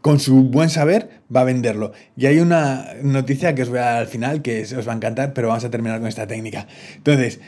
con 0.00 0.18
su 0.18 0.44
buen 0.44 0.70
saber, 0.70 1.20
va 1.28 1.42
a 1.42 1.44
venderlo. 1.44 1.92
Y 2.16 2.24
hay 2.24 2.38
una 2.38 2.94
noticia 3.02 3.54
que 3.54 3.64
os 3.64 3.68
voy 3.68 3.80
a 3.80 3.82
dar 3.82 3.96
al 3.98 4.06
final 4.06 4.40
que 4.40 4.62
os 4.62 4.88
va 4.88 4.94
a 4.94 4.96
encantar, 4.96 5.34
pero 5.34 5.48
vamos 5.48 5.66
a 5.66 5.70
terminar 5.70 5.98
con 5.98 6.08
esta 6.08 6.26
técnica. 6.26 6.66
Entonces, 6.96 7.38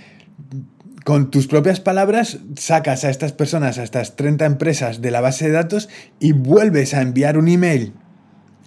con 1.09 1.31
tus 1.31 1.47
propias 1.47 1.81
palabras 1.81 2.41
sacas 2.59 3.03
a 3.03 3.09
estas 3.09 3.33
personas, 3.33 3.79
a 3.79 3.83
estas 3.83 4.15
30 4.15 4.45
empresas 4.45 5.00
de 5.00 5.11
la 5.11 5.23
base 5.23 5.47
de 5.47 5.53
datos 5.53 5.88
y 6.21 6.33
vuelves 6.33 6.93
a 6.93 7.00
enviar 7.00 7.38
un 7.38 7.49
email 7.49 7.95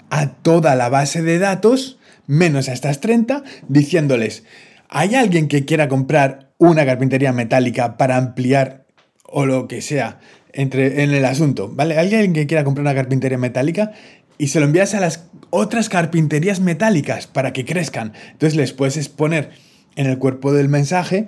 a 0.10 0.32
toda 0.38 0.74
la 0.74 0.90
base 0.90 1.22
de 1.22 1.38
datos, 1.38 2.00
menos 2.26 2.68
a 2.68 2.74
estas 2.74 3.00
30, 3.00 3.44
diciéndoles, 3.68 4.44
¿hay 4.90 5.14
alguien 5.14 5.50
que 5.50 5.66
quiera 5.66 5.88
comprar 5.88 6.50
una 6.58 6.84
carpintería 6.84 7.32
metálica 7.32 7.96
para 7.96 8.18
ampliar 8.18 8.88
o 9.22 9.46
lo 9.46 9.68
que 9.68 9.84
sea 9.84 10.20
entre, 10.52 11.04
en 11.04 11.12
el 11.12 11.26
asunto? 11.26 11.70
¿Vale? 11.72 12.00
¿Hay 12.00 12.12
alguien 12.16 12.34
que 12.34 12.48
quiera 12.48 12.64
comprar 12.64 12.86
una 12.86 12.96
carpintería 12.96 13.38
metálica? 13.38 13.92
Y 14.40 14.48
se 14.48 14.60
lo 14.60 14.66
envías 14.66 14.96
a 14.96 15.00
las 15.00 15.26
otras 15.52 15.90
carpinterías 15.90 16.60
metálicas 16.60 17.28
para 17.28 17.54
que 17.54 17.66
crezcan. 17.66 18.14
Entonces 18.32 18.58
les 18.58 18.74
puedes 18.74 18.98
exponer 18.98 19.52
en 19.96 20.08
el 20.08 20.18
cuerpo 20.18 20.54
del 20.54 20.70
mensaje 20.70 21.28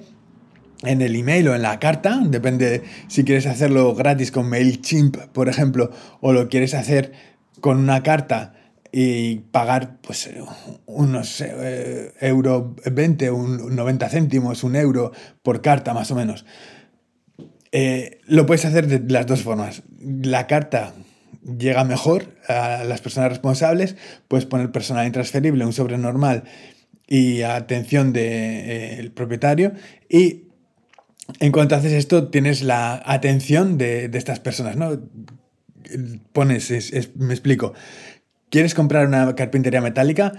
en 0.83 1.01
el 1.01 1.15
email 1.15 1.47
o 1.47 1.55
en 1.55 1.61
la 1.61 1.79
carta, 1.79 2.19
depende 2.25 2.83
si 3.07 3.23
quieres 3.23 3.45
hacerlo 3.45 3.95
gratis 3.95 4.31
con 4.31 4.49
MailChimp, 4.49 5.17
por 5.33 5.49
ejemplo, 5.49 5.91
o 6.21 6.33
lo 6.33 6.49
quieres 6.49 6.73
hacer 6.73 7.13
con 7.61 7.77
una 7.77 8.03
carta 8.03 8.53
y 8.91 9.37
pagar 9.37 9.97
pues 10.01 10.29
unos 10.85 11.41
eh, 11.41 12.13
euro 12.19 12.75
20, 12.85 13.31
un 13.31 13.75
90 13.75 14.09
céntimos, 14.09 14.63
un 14.63 14.75
euro 14.75 15.11
por 15.41 15.61
carta 15.61 15.93
más 15.93 16.11
o 16.11 16.15
menos. 16.15 16.45
Eh, 17.71 18.19
lo 18.27 18.45
puedes 18.45 18.65
hacer 18.65 18.85
de 18.87 19.01
las 19.11 19.25
dos 19.25 19.41
formas. 19.41 19.81
La 19.99 20.45
carta 20.45 20.93
llega 21.57 21.83
mejor 21.83 22.35
a 22.47 22.83
las 22.83 23.01
personas 23.01 23.29
responsables, 23.29 23.95
puedes 24.27 24.45
poner 24.45 24.71
personal 24.71 25.07
intransferible, 25.07 25.65
un 25.65 25.73
sobre 25.73 25.97
normal 25.97 26.43
y 27.07 27.41
atención 27.41 28.13
del 28.13 29.03
de, 29.03 29.11
propietario 29.13 29.73
y 30.07 30.42
en 31.39 31.51
cuanto 31.51 31.75
haces 31.75 31.93
esto, 31.93 32.27
tienes 32.29 32.61
la 32.63 33.01
atención 33.05 33.77
de, 33.77 34.09
estas 34.13 34.39
personas, 34.39 34.75
¿no? 34.75 34.99
Pones, 36.31 36.71
me 37.15 37.33
explico, 37.33 37.73
¿quieres 38.49 38.73
comprar 38.73 39.07
una 39.07 39.35
carpintería 39.35 39.81
metálica? 39.81 40.33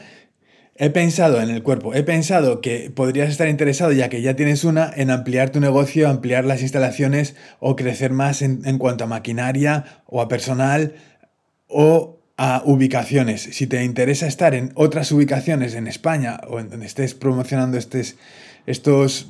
He 0.77 0.91
pensado 0.91 1.41
en 1.41 1.51
el 1.51 1.63
cuerpo, 1.63 1.95
he 1.95 2.03
pensado 2.03 2.61
que 2.61 2.91
podrías 2.91 3.31
estar 3.31 3.49
interesado, 3.49 3.93
ya 3.93 4.09
que 4.09 4.23
ya 4.23 4.35
tienes 4.35 4.65
una, 4.65 4.91
en 4.95 5.11
ampliar 5.11 5.51
tu 5.51 5.61
negocio, 5.61 6.09
ampliar 6.09 6.45
las 6.45 6.63
instalaciones 6.63 7.37
o 7.61 7.77
crecer 7.77 8.13
más 8.13 8.43
en, 8.43 8.63
en 8.65 8.79
cuanto 8.79 9.05
a 9.05 9.07
maquinaria 9.07 10.03
o 10.07 10.21
a 10.21 10.29
personal 10.29 10.95
o 11.69 12.21
a 12.37 12.63
ubicaciones. 12.65 13.43
Si 13.43 13.69
te 13.69 13.85
interesa 13.85 14.27
estar 14.27 14.55
en 14.55 14.73
otras 14.75 15.13
ubicaciones 15.13 15.75
en 15.75 15.87
España 15.87 16.41
o 16.49 16.59
en 16.59 16.71
donde 16.71 16.87
estés 16.87 17.15
promocionando 17.15 17.79
estos 17.79 19.29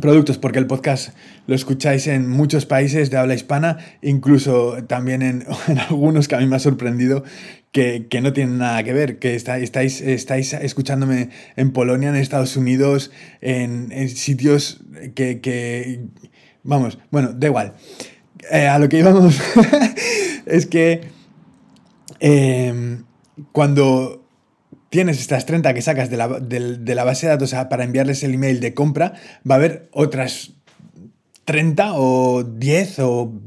productos, 0.00 0.38
porque 0.38 0.58
el 0.58 0.66
podcast 0.66 1.10
lo 1.46 1.54
escucháis 1.54 2.06
en 2.06 2.28
muchos 2.28 2.66
países 2.66 3.10
de 3.10 3.16
habla 3.16 3.34
hispana, 3.34 3.78
incluso 4.02 4.84
también 4.86 5.22
en, 5.22 5.44
algunos 5.88 6.28
que 6.28 6.34
a 6.34 6.38
mí 6.38 6.46
me 6.46 6.56
ha 6.56 6.60
sorprendido 6.60 7.24
que, 7.72 8.20
no 8.22 8.32
tienen 8.32 8.58
nada 8.58 8.82
que 8.84 8.92
ver, 8.94 9.18
que 9.18 9.34
estáis, 9.34 10.00
estáis 10.00 10.52
escuchándome 10.54 11.28
en 11.56 11.72
Polonia, 11.72 12.08
en 12.08 12.16
Estados 12.16 12.56
Unidos, 12.56 13.10
en, 13.40 14.08
sitios 14.08 14.80
que, 15.14 16.08
Vamos, 16.62 16.98
bueno, 17.10 17.32
da 17.32 17.46
igual. 17.46 17.74
Eh, 18.50 18.66
a 18.66 18.78
lo 18.78 18.88
que 18.88 18.98
íbamos 18.98 19.40
es 20.46 20.66
que 20.66 21.02
eh, 22.18 22.98
cuando 23.52 24.25
tienes 24.96 25.20
estas 25.20 25.44
30 25.44 25.74
que 25.74 25.82
sacas 25.82 26.08
de 26.08 26.16
la, 26.16 27.04
base 27.04 27.26
de 27.26 27.32
datos 27.32 27.54
para 27.68 27.84
enviarles 27.84 28.22
el 28.22 28.32
email 28.32 28.60
de 28.60 28.72
compra, 28.72 29.12
va 29.48 29.56
a 29.56 29.58
haber 29.58 29.90
otras 29.92 30.54
30 31.44 31.92
o 31.96 32.42
10 32.42 33.00
o 33.00 33.42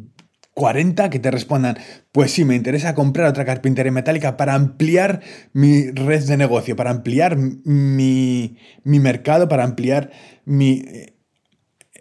40 0.54 1.10
que 1.10 1.18
te 1.18 1.32
respondan, 1.32 1.80
pues 2.12 2.30
sí, 2.30 2.46
me 2.46 2.54
interesa 2.54 2.94
comprar 2.94 3.28
otra 3.28 3.46
carpintería 3.46 3.92
metálica 3.92 4.38
para 4.38 4.54
ampliar 4.54 5.22
mi 5.52 5.90
red 5.90 6.24
de 6.24 6.38
negocio, 6.38 6.76
para 6.76 6.92
ampliar 6.92 7.36
mi, 7.36 8.56
mercado, 8.84 9.50
para 9.50 9.64
ampliar 9.64 10.12
mi 10.46 10.86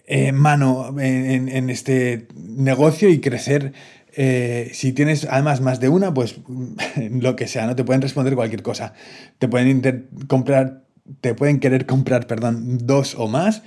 eh, 0.09 0.33
mano 0.33 0.95
en, 1.01 1.71
este 1.71 2.29
negocio 2.35 3.09
y 3.09 3.21
crecer 3.21 3.73
eh, 4.21 4.71
si 4.73 4.93
tienes 4.93 5.29
además 5.31 5.61
más 5.61 5.79
de 5.79 5.89
una, 5.89 6.13
pues 6.13 6.41
lo 6.97 7.37
que 7.37 7.47
sea, 7.47 7.69
¿no? 7.69 7.77
Te 7.77 7.85
pueden 7.85 8.03
responder 8.03 8.35
cualquier 8.35 8.65
cosa. 8.65 8.93
Te 9.39 9.47
pueden 9.47 10.09
comprar, 10.27 10.83
te 11.21 11.35
pueden 11.35 11.61
querer 11.61 11.87
comprar, 11.87 12.27
perdón, 12.27 12.79
dos 12.85 13.15
o 13.17 13.29
más. 13.29 13.63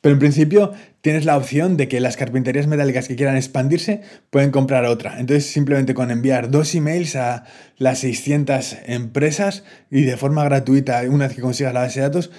Pero 0.00 0.14
en 0.14 0.18
principio 0.18 0.72
tienes 1.00 1.24
la 1.24 1.36
opción 1.36 1.76
de 1.76 1.86
que 1.86 2.00
las 2.00 2.16
carpinterías 2.16 2.66
metálicas 2.66 3.06
que 3.06 3.14
quieran 3.14 3.36
expandirse 3.36 4.00
pueden 4.30 4.50
comprar 4.50 4.84
otra. 4.84 5.20
Entonces 5.20 5.46
simplemente 5.46 5.94
con 5.94 6.10
enviar 6.10 6.50
dos 6.50 6.74
emails 6.74 7.14
a 7.14 7.44
las 7.78 8.00
600 8.00 8.78
empresas 8.86 9.62
y 9.92 10.02
de 10.02 10.16
forma 10.16 10.42
gratuita, 10.42 11.02
una 11.08 11.28
vez 11.28 11.36
que 11.36 11.40
consigas 11.40 11.72
la 11.72 11.82
base 11.82 12.00
de 12.00 12.06
datos, 12.06 12.32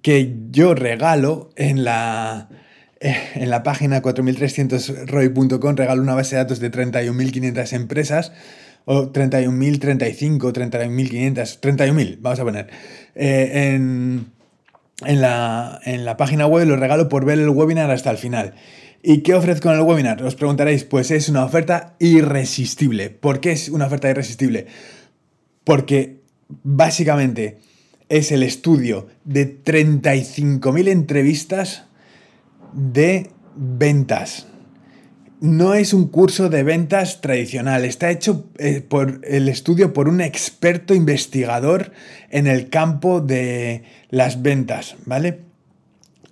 que 0.00 0.34
yo 0.50 0.74
regalo 0.74 1.50
en 1.56 1.84
la, 1.84 2.48
en 3.00 3.50
la 3.50 3.62
página 3.62 4.02
4300roy.com 4.02 5.76
regalo 5.76 6.02
una 6.02 6.14
base 6.14 6.36
de 6.36 6.42
datos 6.42 6.60
de 6.60 6.70
31.500 6.70 7.72
empresas, 7.74 8.32
o 8.84 9.12
31.035, 9.12 10.52
31.500, 10.52 11.60
31.000, 11.60 12.18
vamos 12.20 12.40
a 12.40 12.44
poner. 12.44 12.68
Eh, 13.14 13.74
en, 13.74 15.20
la, 15.20 15.80
en 15.84 16.04
la 16.04 16.16
página 16.16 16.46
web 16.46 16.66
lo 16.66 16.76
regalo 16.76 17.08
por 17.08 17.24
ver 17.24 17.38
el 17.38 17.48
webinar 17.48 17.90
hasta 17.90 18.10
el 18.10 18.16
final. 18.16 18.54
¿Y 19.02 19.18
qué 19.18 19.34
ofrezco 19.34 19.70
en 19.70 19.76
el 19.76 19.82
webinar? 19.82 20.22
Os 20.22 20.36
preguntaréis, 20.36 20.84
pues 20.84 21.10
es 21.10 21.28
una 21.28 21.44
oferta 21.44 21.94
irresistible. 21.98 23.10
¿Por 23.10 23.40
qué 23.40 23.52
es 23.52 23.68
una 23.68 23.86
oferta 23.86 24.08
irresistible? 24.08 24.66
Porque 25.64 26.20
básicamente 26.48 27.58
es 28.08 28.30
el 28.32 28.42
estudio 28.42 29.08
de 29.24 29.62
35.000 29.64 30.88
entrevistas 30.88 31.86
de 32.72 33.30
ventas. 33.56 34.46
No 35.40 35.74
es 35.74 35.92
un 35.92 36.08
curso 36.08 36.48
de 36.48 36.62
ventas 36.62 37.20
tradicional, 37.20 37.84
está 37.84 38.10
hecho 38.10 38.48
eh, 38.58 38.80
por 38.80 39.20
el 39.24 39.48
estudio 39.48 39.92
por 39.92 40.08
un 40.08 40.22
experto 40.22 40.94
investigador 40.94 41.92
en 42.30 42.46
el 42.46 42.70
campo 42.70 43.20
de 43.20 43.82
las 44.08 44.40
ventas, 44.40 44.96
¿vale? 45.04 45.40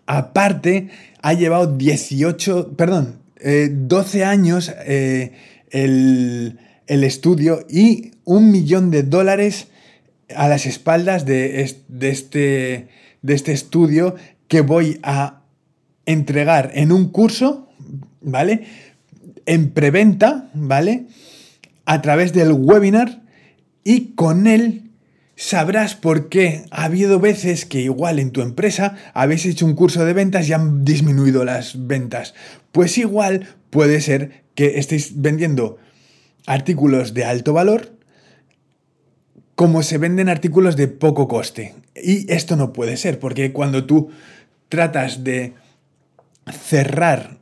Aparte, 0.07 0.89
ha 1.21 1.35
llevado 1.35 1.77
18, 1.77 2.77
perdón, 2.77 3.21
12 3.41 4.19
eh, 4.19 4.25
años 4.25 4.73
eh, 4.87 5.33
el, 5.71 6.59
el, 6.87 7.05
estudio 7.05 7.67
y 7.69 8.13
un 8.25 8.51
millón 8.51 8.91
de 8.91 9.03
dólares 9.03 9.69
a 10.35 10.49
las 10.49 10.65
espaldas 10.65 11.27
de, 11.27 11.75
de, 11.89 12.11
este, 12.11 12.89
de 13.23 13.35
este 13.35 13.53
estudio 13.53 14.15
que 14.49 14.63
voy 14.63 14.99
a 15.03 15.44
entregar 16.07 16.71
en 16.75 16.93
un 16.93 17.09
curso, 17.11 17.69
¿vale? 18.21 18.65
En 19.47 19.71
preventa, 19.71 20.51
¿vale? 20.55 21.07
A 21.85 22.03
través 22.03 22.33
del 22.33 22.53
webinar 22.53 23.23
y 23.85 24.15
con 24.15 24.47
él 24.47 24.91
sabrás 25.37 25.95
por 25.95 26.29
qué 26.29 26.65
ha 26.71 26.85
habido 26.85 27.19
veces 27.21 27.67
que 27.67 27.81
igual 27.81 28.19
en 28.19 28.31
tu 28.31 28.41
empresa 28.41 28.97
habéis 29.13 29.45
hecho 29.47 29.67
un 29.67 29.75
curso 29.75 30.05
de 30.05 30.13
ventas 30.13 30.49
y 30.49 30.53
han 30.53 30.85
disminuido 30.85 31.45
las 31.45 31.87
ventas. 31.87 32.35
Pues 32.73 32.97
igual 32.99 33.49
puede 33.71 34.01
ser 34.01 34.45
que 34.55 34.79
estéis 34.79 35.21
vendiendo 35.21 35.79
artículos 36.47 37.15
de 37.15 37.25
alto 37.25 37.53
valor 37.53 37.95
como 39.55 39.83
se 39.83 39.99
venden 39.99 40.29
artículos 40.29 40.77
de 40.77 40.89
poco 40.89 41.29
coste. 41.29 41.75
Y 41.95 42.31
esto 42.33 42.57
no 42.57 42.73
puede 42.73 42.97
ser, 42.97 43.19
porque 43.19 43.53
cuando 43.53 43.85
tú 43.85 44.11
tratas 44.69 45.23
de 45.23 45.53
cerrar 46.53 47.39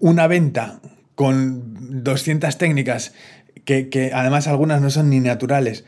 una 0.00 0.26
venta 0.26 0.80
con 1.14 2.02
200 2.02 2.56
técnicas, 2.58 3.12
que, 3.64 4.10
además 4.14 4.48
algunas 4.48 4.80
no 4.80 4.90
son 4.90 5.10
ni 5.10 5.20
naturales, 5.20 5.84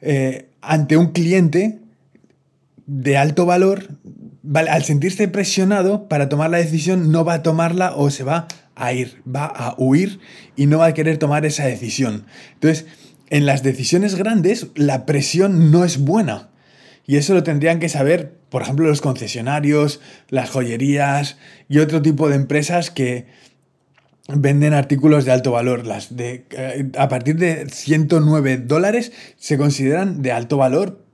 eh, 0.00 0.48
ante 0.60 0.96
un 0.96 1.12
cliente 1.12 1.80
de 2.86 3.16
alto 3.16 3.46
valor, 3.46 3.88
al 4.54 4.84
sentirse 4.84 5.28
presionado 5.28 6.08
para 6.08 6.28
tomar 6.28 6.50
la 6.50 6.58
decisión, 6.58 7.10
no 7.10 7.24
va 7.24 7.34
a 7.34 7.42
tomarla 7.42 7.94
o 7.96 8.10
se 8.10 8.22
va 8.22 8.46
a 8.74 8.92
ir, 8.92 9.22
va 9.26 9.46
a 9.46 9.74
huir 9.78 10.20
y 10.54 10.66
no 10.66 10.78
va 10.78 10.86
a 10.86 10.94
querer 10.94 11.18
tomar 11.18 11.44
esa 11.44 11.64
decisión. 11.64 12.26
Entonces, 12.54 12.86
en 13.28 13.46
las 13.46 13.62
decisiones 13.62 14.14
grandes, 14.14 14.68
la 14.74 15.04
presión 15.04 15.72
no 15.72 15.84
es 15.84 15.98
buena. 15.98 16.50
Y 17.06 17.16
eso 17.16 17.34
lo 17.34 17.42
tendrían 17.42 17.78
que 17.78 17.88
saber, 17.88 18.32
por 18.50 18.62
ejemplo, 18.62 18.88
los 18.88 19.00
concesionarios, 19.00 20.00
las 20.28 20.50
joyerías 20.50 21.38
y 21.68 21.78
otro 21.78 22.02
tipo 22.02 22.28
de 22.28 22.34
empresas 22.34 22.90
que 22.90 23.26
venden 24.28 24.74
artículos 24.74 25.24
de 25.24 25.32
alto 25.32 25.52
valor. 25.52 25.84
Eh, 26.18 26.90
a 26.98 27.08
partir 27.08 27.36
de 27.36 27.68
109 27.68 28.58
dólares 28.58 29.12
se 29.36 29.56
consideran 29.56 30.22
de 30.22 30.32
alto 30.32 30.56
valor 30.56 31.04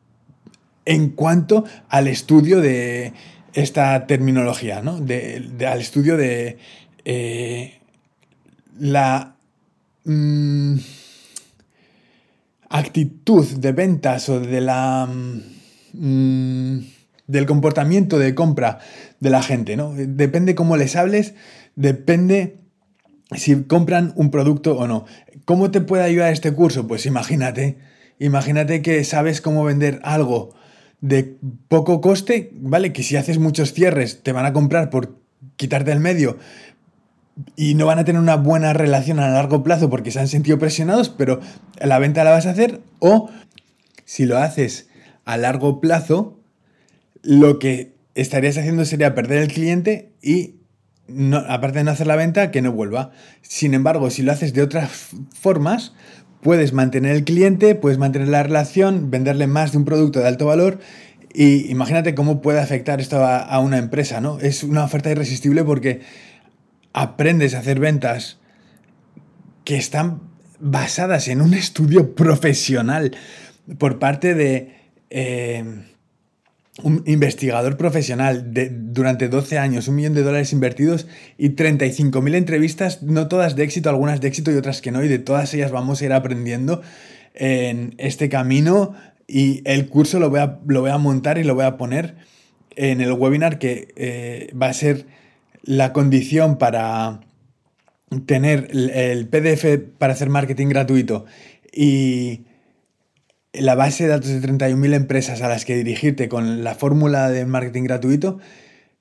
en 0.87 1.11
cuanto 1.11 1.65
al 1.89 2.09
estudio 2.09 2.61
de 2.61 3.13
esta 3.53 4.07
terminología, 4.07 4.81
¿no? 4.81 4.97
Al 4.97 5.81
estudio 5.81 6.17
de 6.17 6.57
eh, 7.05 7.81
la 8.79 9.37
mm, 10.05 10.77
actitud 12.71 13.47
de 13.47 13.73
ventas 13.73 14.31
o 14.31 14.41
de 14.41 14.61
la 14.63 15.07
Mm, 15.93 16.79
del 17.27 17.47
comportamiento 17.47 18.19
de 18.19 18.35
compra 18.35 18.79
de 19.21 19.31
la 19.31 19.43
gente, 19.43 19.77
¿no? 19.77 19.93
Depende 19.95 20.55
cómo 20.55 20.77
les 20.77 20.97
hables, 20.97 21.35
depende 21.77 22.59
si 23.35 23.63
compran 23.65 24.13
un 24.17 24.31
producto 24.31 24.77
o 24.77 24.87
no. 24.87 25.07
¿Cómo 25.45 25.71
te 25.71 25.81
puede 25.81 26.03
ayudar 26.03 26.33
este 26.33 26.53
curso? 26.53 26.87
Pues 26.87 27.07
imagínate, 27.07 27.79
imagínate 28.19 28.83
que 28.83 29.03
sabes 29.05 29.41
cómo 29.41 29.65
vender 29.65 30.01
algo 30.03 30.55
de 31.01 31.37
poco 31.69 32.01
coste, 32.01 32.51
¿vale? 32.55 32.93
Que 32.93 33.03
si 33.03 33.17
haces 33.17 33.39
muchos 33.39 33.73
cierres 33.73 34.23
te 34.23 34.33
van 34.33 34.45
a 34.45 34.53
comprar 34.53 34.91
por 34.91 35.19
quitarte 35.57 35.93
el 35.93 36.01
medio 36.01 36.39
y 37.57 37.75
no 37.75 37.87
van 37.87 37.99
a 37.99 38.05
tener 38.05 38.21
una 38.21 38.37
buena 38.37 38.73
relación 38.73 39.19
a 39.21 39.29
largo 39.29 39.63
plazo 39.63 39.89
porque 39.89 40.11
se 40.11 40.21
han 40.21 40.29
sentido 40.29 40.59
presionados, 40.59 41.09
pero 41.09 41.41
la 41.81 41.99
venta 41.99 42.25
la 42.25 42.31
vas 42.31 42.47
a 42.47 42.51
hacer 42.51 42.81
o 42.99 43.31
si 44.05 44.27
lo 44.27 44.39
haces 44.39 44.89
a 45.25 45.37
largo 45.37 45.81
plazo, 45.81 46.41
lo 47.23 47.59
que 47.59 47.95
estarías 48.15 48.59
haciendo 48.59 48.85
sería 48.85 49.15
perder 49.15 49.43
el 49.43 49.49
cliente 49.49 50.13
y, 50.21 50.57
aparte 51.49 51.79
de 51.79 51.85
no 51.85 51.91
hacer 51.91 52.07
la 52.07 52.17
venta, 52.17 52.51
que 52.51 52.63
no 52.63 52.73
vuelva. 52.73 53.13
Sin 53.41 53.75
embargo, 53.75 54.11
si 54.11 54.23
lo 54.23 54.33
haces 54.33 54.53
de 54.53 54.63
otras 54.63 54.91
formas, 55.33 55.95
puedes 56.43 56.73
mantener 56.73 57.17
el 57.17 57.25
cliente, 57.25 57.75
puedes 57.75 57.99
mantener 57.99 58.29
la 58.29 58.43
relación, 58.43 59.11
venderle 59.11 59.47
más 59.47 59.73
de 59.73 59.79
un 59.79 59.85
producto 59.85 60.21
de 60.21 60.29
alto 60.29 60.47
valor. 60.47 60.81
Y 61.33 61.71
imagínate 61.71 62.15
cómo 62.15 62.43
puede 62.43 62.61
afectar 62.61 63.01
esto 63.01 63.25
a, 63.25 63.39
a 63.39 63.59
una 63.61 63.79
empresa, 63.79 64.21
¿no? 64.21 64.39
Es 64.39 64.63
una 64.63 64.85
oferta 64.85 65.11
irresistible 65.11 65.65
porque 65.65 66.01
aprendes 66.93 67.55
a 67.55 67.61
hacer 67.61 67.81
ventas 67.81 68.39
que 69.65 69.77
están 69.77 70.21
basadas 70.59 71.29
en 71.29 71.41
un 71.41 71.55
estudio 71.55 72.15
profesional 72.15 73.17
por 73.79 73.99
parte 73.99 74.35
de 74.35 74.82
eh, 75.13 75.65
un 76.83 77.03
investigador 77.07 77.77
profesional 77.77 78.55
de, 78.55 78.71
durante 78.71 79.29
12 79.29 79.59
años, 79.59 79.89
un 79.89 79.97
millón 79.97 80.15
de 80.15 80.23
dólares 80.23 80.53
invertidos 80.53 81.07
y 81.37 81.51
35.000 81.51 82.35
entrevistas, 82.35 83.03
no 83.03 83.29
todas 83.29 83.57
de 83.57 83.65
éxito, 83.65 83.91
algunas 83.91 84.21
de 84.21 84.29
éxito 84.29 84.51
y 84.51 84.55
otras 84.55 84.81
que 84.81 84.91
no, 84.91 85.05
y 85.05 85.09
de 85.09 85.19
todas 85.19 85.53
ellas 85.53 85.71
vamos 85.71 86.01
a 86.01 86.05
ir 86.07 86.13
aprendiendo 86.13 86.81
en 87.35 87.95
este 87.99 88.29
camino 88.29 88.95
y 89.27 89.63
el 89.65 89.89
curso 89.89 90.19
lo 90.19 90.31
voy 90.31 90.41
a, 90.41 90.61
lo 90.67 90.81
voy 90.81 90.91
a 90.91 90.99
montar 90.99 91.39
y 91.39 91.45
lo 91.45 91.55
voy 91.55 91.65
a 91.65 91.77
poner 91.77 92.17
en 92.75 93.01
el 93.01 93.13
webinar 93.13 93.59
que 93.59 93.89
eh, 93.97 94.51
va 94.61 94.69
a 94.69 94.73
ser 94.73 95.07
la 95.63 95.93
condición 95.93 96.59
para 96.59 97.21
tener 98.27 98.71
el 98.73 99.29
PDF 99.29 99.79
para 99.99 100.15
hacer 100.15 100.29
marketing 100.29 100.69
gratuito. 100.69 101.25
Y 101.73 102.43
la 103.53 103.75
base 103.75 104.05
de 104.05 104.11
datos 104.11 104.29
de 104.29 104.41
31.000 104.41 104.95
empresas 104.95 105.43
a 105.43 105.49
las 105.49 105.65
que 105.65 105.77
dirigirte 105.77 106.29
con 106.29 106.65
la 106.65 106.75
fórmula 106.75 107.31
de 107.31 107.45
marketing 107.45 107.85
gratuito, 107.85 108.39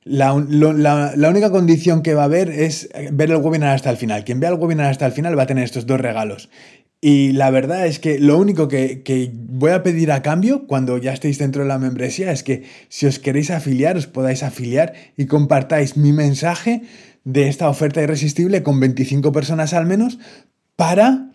la, 0.04 0.34
única 0.34 1.52
condición 1.52 2.02
que 2.02 2.14
va 2.14 2.24
a 2.24 2.26
haber 2.26 2.50
es 2.50 2.90
ver 3.12 3.30
el 3.30 3.38
webinar 3.38 3.76
hasta 3.76 3.90
el 3.90 3.98
final. 3.98 4.24
Quien 4.24 4.40
vea 4.40 4.50
el 4.50 4.56
webinar 4.56 4.88
hasta 4.88 5.06
el 5.06 5.12
final 5.12 5.38
va 5.38 5.44
a 5.44 5.48
tener 5.48 5.64
estos 5.64 5.86
dos 5.86 6.02
regalos. 6.02 6.50
Y 7.00 7.32
la 7.32 7.50
verdad 7.50 7.88
es 7.88 8.00
que 8.00 8.20
lo 8.20 8.38
único 8.38 8.68
que, 8.68 9.02
que, 9.02 9.32
voy 9.34 9.72
a 9.72 9.82
pedir 9.82 10.12
a 10.12 10.22
cambio 10.22 10.68
cuando 10.68 10.98
ya 10.98 11.14
estéis 11.14 11.40
dentro 11.40 11.64
de 11.64 11.68
la 11.68 11.80
membresía 11.80 12.32
es 12.32 12.44
que 12.44 12.64
si 12.90 13.08
os 13.08 13.20
queréis 13.20 13.50
afiliar, 13.50 13.98
os 13.98 14.06
podáis 14.06 14.44
afiliar 14.44 14.94
y 15.18 15.26
compartáis 15.26 15.98
mi 15.98 16.12
mensaje 16.14 16.84
de 17.24 17.48
esta 17.48 17.70
oferta 17.70 18.02
irresistible 18.02 18.62
con 18.64 18.80
25 18.80 19.32
personas 19.32 19.74
al 19.74 19.88
menos 19.88 20.20
para 20.76 21.32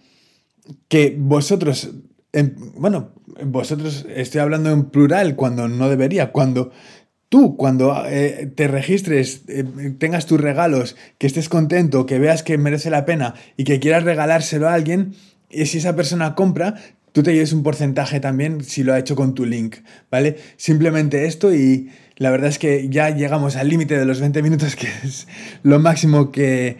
que 0.89 1.17
vosotros 1.19 1.91
bueno, 2.77 3.13
vosotros 3.45 4.07
estoy 4.15 4.41
hablando 4.41 4.71
en 4.71 4.85
plural 4.87 5.37
cuando 5.37 5.69
no 5.69 5.89
debería, 5.89 6.33
cuando 6.33 6.71
tú, 7.29 7.57
cuando 7.57 8.05
eh, 8.07 8.51
te 8.55 8.69
registres, 8.69 9.43
eh, 9.49 9.65
tengas 9.99 10.27
tus 10.27 10.41
regalos, 10.41 10.97
que 11.19 11.27
estés 11.27 11.49
contento, 11.49 12.07
que 12.07 12.19
veas 12.19 12.43
que 12.43 12.59
merece 12.59 12.91
la 12.91 13.05
pena 13.05 13.35
y 13.57 13.65
que 13.65 13.81
quieras 13.81 14.05
regalárselo 14.05 14.69
a 14.69 14.75
alguien, 14.75 15.15
y 15.51 15.67
si 15.67 15.79
esa 15.79 15.97
persona 15.97 16.35
compra, 16.35 16.75
tú 17.13 17.23
te 17.23 17.33
lleves 17.33 17.53
un 17.53 17.63
porcentaje 17.63 18.21
también 18.21 18.63
si 18.63 18.83
lo 18.83 18.93
ha 18.93 18.99
hecho 18.99 19.17
con 19.17 19.35
tu 19.35 19.47
link, 19.47 19.77
¿vale? 20.11 20.37
Simplemente 20.57 21.27
esto 21.27 21.55
y 21.55 21.91
la 22.17 22.31
verdad 22.31 22.49
es 22.49 22.59
que 22.59 22.89
ya 22.91 23.11
llegamos 23.11 23.57
al 23.57 23.69
límite 23.69 23.99
de 23.99 24.05
los 24.05 24.21
20 24.21 24.43
minutos, 24.43 24.77
que 24.77 24.89
es 25.05 25.27
lo 25.63 25.79
máximo 25.79 26.31
que 26.31 26.77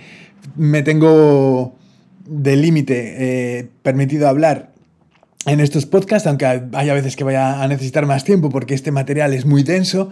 me 0.57 0.83
tengo 0.83 1.77
de 2.27 2.57
límite 2.57 3.15
eh, 3.59 3.69
permitido 3.83 4.29
hablar 4.29 4.76
en 5.47 5.61
estos 5.61 5.87
podcasts, 5.87 6.27
aunque 6.27 6.45
haya 6.45 6.93
veces 6.93 7.15
que 7.17 7.25
vaya 7.25 7.63
a 7.63 7.69
necesitar 7.69 8.05
más 8.05 8.25
tiempo 8.25 8.51
porque 8.51 8.75
este 8.75 8.91
material 8.91 9.33
es 9.33 9.47
muy 9.47 9.63
denso. 9.63 10.11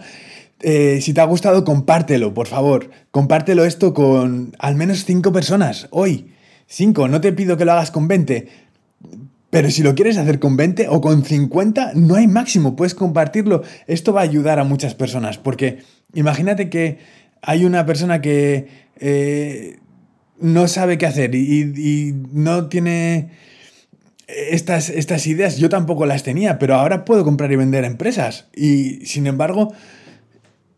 Eh, 0.61 0.99
si 1.01 1.13
te 1.13 1.19
ha 1.19 1.25
gustado, 1.25 1.65
compártelo, 1.65 2.33
por 2.33 2.47
favor. 2.47 2.89
Compártelo 3.11 3.65
esto 3.65 3.93
con 3.93 4.55
al 4.59 4.75
menos 4.75 5.03
5 5.03 5.31
personas 5.33 5.87
hoy. 5.91 6.31
5, 6.67 7.09
no 7.09 7.21
te 7.21 7.33
pido 7.33 7.57
que 7.57 7.65
lo 7.65 7.73
hagas 7.73 7.91
con 7.91 8.07
20. 8.07 8.47
Pero 9.49 9.69
si 9.69 9.83
lo 9.83 9.93
quieres 9.93 10.17
hacer 10.17 10.39
con 10.39 10.55
20 10.55 10.87
o 10.87 11.01
con 11.01 11.23
50, 11.23 11.91
no 11.95 12.15
hay 12.15 12.27
máximo, 12.27 12.75
puedes 12.75 12.95
compartirlo. 12.95 13.61
Esto 13.87 14.13
va 14.13 14.21
a 14.21 14.23
ayudar 14.23 14.59
a 14.59 14.63
muchas 14.63 14.95
personas, 14.95 15.37
porque 15.37 15.79
imagínate 16.13 16.69
que 16.69 16.97
hay 17.41 17.65
una 17.65 17.85
persona 17.85 18.21
que 18.21 18.67
eh, 18.99 19.77
no 20.39 20.67
sabe 20.67 20.97
qué 20.97 21.05
hacer 21.05 21.35
y 21.35 22.15
no 22.31 22.67
tiene 22.67 23.29
estas, 24.27 24.89
estas 24.89 25.27
ideas 25.27 25.57
yo 25.57 25.69
tampoco 25.69 26.05
las 26.05 26.23
tenía, 26.23 26.59
pero 26.59 26.75
ahora 26.75 27.05
puedo 27.05 27.23
comprar 27.23 27.51
y 27.51 27.55
vender 27.55 27.85
empresas. 27.85 28.45
Y 28.55 29.05
sin 29.05 29.27
embargo, 29.27 29.73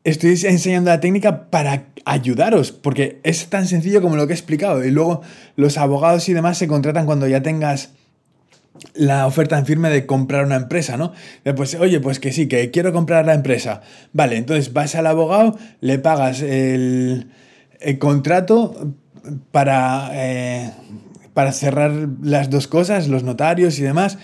estoy 0.03 0.31
enseñando 0.31 0.89
la 0.89 0.99
técnica 0.99 1.49
para 1.49 1.85
ayudaros, 2.05 2.71
porque 2.71 3.19
es 3.23 3.47
tan 3.47 3.67
sencillo 3.67 4.01
como 4.01 4.15
lo 4.15 4.27
que 4.27 4.33
he 4.33 4.35
explicado. 4.35 4.83
Y 4.85 4.91
luego 4.91 5.21
los 5.55 5.77
abogados 5.77 6.27
y 6.29 6.33
demás 6.33 6.57
se 6.57 6.67
contratan 6.67 7.05
cuando 7.05 7.27
ya 7.27 7.41
tengas 7.41 7.91
la 8.93 9.25
oferta 9.25 9.57
en 9.57 9.65
firme 9.65 9.89
de 9.89 10.05
comprar 10.05 10.45
una 10.45 10.55
empresa, 10.55 10.97
¿no? 10.97 11.13
Pues, 11.55 11.75
oye, 11.75 11.99
pues 11.99 12.19
que 12.19 12.31
sí, 12.31 12.47
que 12.47 12.71
quiero 12.71 12.93
comprar 12.93 13.25
la 13.25 13.33
empresa. 13.33 13.81
Vale, 14.13 14.37
entonces 14.37 14.73
vas 14.73 14.95
al 14.95 15.07
abogado, 15.07 15.57
le 15.81 15.99
pagas 15.99 16.41
el, 16.41 17.27
contrato 17.99 18.93
para, 19.51 20.09
eh, 20.13 20.71
para 21.37 21.51
cerrar 21.51 21.91
las 22.23 22.49
dos 22.49 22.67
cosas, 22.67 23.09
los 23.09 23.21
notarios 23.21 23.77
y 23.77 23.83
demás, 23.83 24.17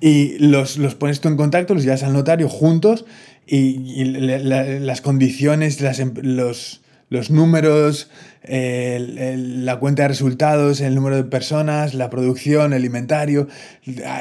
y 0.00 0.38
los, 0.40 0.76
los 0.76 0.96
pones 0.96 1.20
tú 1.20 1.28
en 1.28 1.36
contacto, 1.36 1.72
los 1.72 1.84
llevas 1.84 2.02
al 2.02 2.12
notario 2.12 2.48
juntos 2.48 3.04
y, 3.46 4.02
las 4.02 5.00
condiciones, 5.02 5.80
em, 5.80 6.14
los, 6.20 6.82
los 7.10 7.30
números, 7.30 8.10
la 8.42 9.76
cuenta 9.78 10.02
de 10.02 10.08
resultados, 10.08 10.80
el 10.80 10.96
número 10.96 11.14
de 11.14 11.22
personas, 11.22 11.94
la 11.94 12.10
producción, 12.10 12.72
el 12.72 12.84
inventario, 12.84 13.46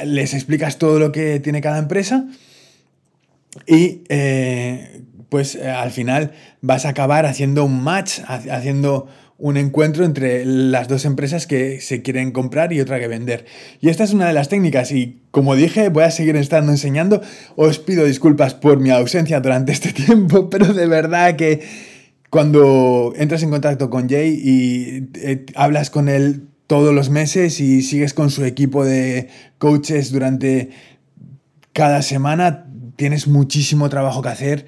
les 0.05 0.35
explicas 0.35 0.77
todo 0.77 0.99
lo 0.99 1.11
que 1.11 1.39
tiene 1.39 1.59
cada 1.59 1.79
empresa 1.79 2.27
y 3.65 4.03
eh, 4.09 5.05
pues 5.29 5.55
al 5.55 5.89
final 5.89 6.33
vas 6.61 6.85
a 6.85 6.89
acabar 6.89 7.25
haciendo 7.25 7.65
un 7.65 7.81
match, 7.81 8.19
haciendo 8.27 9.07
un 9.41 9.57
encuentro 9.57 10.05
entre 10.05 10.45
las 10.45 10.87
dos 10.87 11.03
empresas 11.03 11.47
que 11.47 11.81
se 11.81 12.03
quieren 12.03 12.31
comprar 12.31 12.71
y 12.73 12.79
otra 12.79 12.99
que 12.99 13.07
vender. 13.07 13.45
Y 13.79 13.89
esta 13.89 14.03
es 14.03 14.13
una 14.13 14.27
de 14.27 14.33
las 14.33 14.49
técnicas 14.49 14.91
y 14.91 15.23
como 15.31 15.55
dije 15.55 15.89
voy 15.89 16.03
a 16.03 16.11
seguir 16.11 16.35
estando 16.35 16.71
enseñando. 16.71 17.21
Os 17.55 17.79
pido 17.79 18.05
disculpas 18.05 18.53
por 18.53 18.79
mi 18.79 18.91
ausencia 18.91 19.39
durante 19.39 19.71
este 19.71 19.93
tiempo, 19.93 20.49
pero 20.49 20.71
de 20.73 20.85
verdad 20.85 21.35
que 21.35 21.61
cuando 22.29 23.13
entras 23.17 23.41
en 23.41 23.49
contacto 23.49 23.89
con 23.89 24.07
Jay 24.07 24.39
y 24.41 25.09
eh, 25.19 25.45
hablas 25.55 25.89
con 25.89 26.07
él 26.07 26.43
todos 26.67 26.93
los 26.93 27.09
meses 27.09 27.59
y 27.59 27.81
sigues 27.81 28.13
con 28.13 28.29
su 28.29 28.45
equipo 28.45 28.85
de 28.85 29.27
coaches 29.57 30.11
durante 30.11 30.69
cada 31.73 32.03
semana, 32.03 32.67
tienes 32.95 33.27
muchísimo 33.27 33.89
trabajo 33.89 34.21
que 34.21 34.29
hacer, 34.29 34.65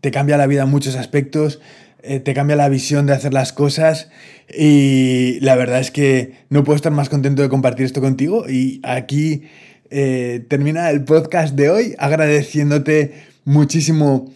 te 0.00 0.10
cambia 0.10 0.36
la 0.36 0.48
vida 0.48 0.64
en 0.64 0.70
muchos 0.70 0.96
aspectos. 0.96 1.60
Eh, 2.04 2.18
te 2.18 2.34
cambia 2.34 2.56
la 2.56 2.68
visión 2.68 3.06
de 3.06 3.12
hacer 3.12 3.32
las 3.32 3.52
cosas 3.52 4.08
y 4.52 5.38
la 5.40 5.54
verdad 5.54 5.78
es 5.78 5.92
que 5.92 6.32
no 6.50 6.64
puedo 6.64 6.74
estar 6.74 6.90
más 6.90 7.08
contento 7.08 7.42
de 7.42 7.48
compartir 7.48 7.86
esto 7.86 8.00
contigo 8.00 8.48
y 8.48 8.80
aquí 8.82 9.44
eh, 9.88 10.44
termina 10.48 10.90
el 10.90 11.04
podcast 11.04 11.54
de 11.54 11.70
hoy 11.70 11.94
agradeciéndote 11.98 13.14
muchísimo 13.44 14.32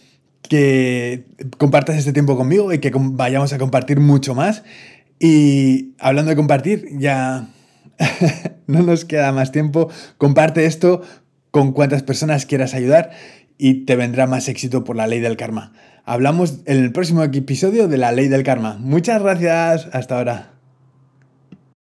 que 0.47 1.25
compartas 1.57 1.97
este 1.97 2.13
tiempo 2.13 2.37
conmigo 2.37 2.71
y 2.71 2.79
que 2.79 2.91
vayamos 2.93 3.51
a 3.51 3.57
compartir 3.57 3.99
mucho 3.99 4.33
más. 4.33 4.63
Y 5.19 5.93
hablando 5.99 6.29
de 6.29 6.35
compartir, 6.35 6.87
ya 6.99 7.49
no 8.67 8.81
nos 8.81 9.03
queda 9.03 9.31
más 9.33 9.51
tiempo. 9.51 9.89
Comparte 10.17 10.65
esto 10.65 11.01
con 11.51 11.71
cuantas 11.71 12.03
personas 12.03 12.45
quieras 12.45 12.73
ayudar 12.73 13.11
y 13.57 13.85
te 13.85 13.95
vendrá 13.95 14.27
más 14.27 14.47
éxito 14.47 14.83
por 14.83 14.95
la 14.95 15.07
ley 15.07 15.19
del 15.19 15.37
karma. 15.37 15.73
Hablamos 16.05 16.59
en 16.65 16.77
el 16.77 16.91
próximo 16.91 17.23
episodio 17.23 17.87
de 17.87 17.97
la 17.97 18.11
ley 18.11 18.27
del 18.27 18.43
karma. 18.43 18.77
Muchas 18.79 19.21
gracias. 19.21 19.89
Hasta 19.91 20.17
ahora. 20.17 20.56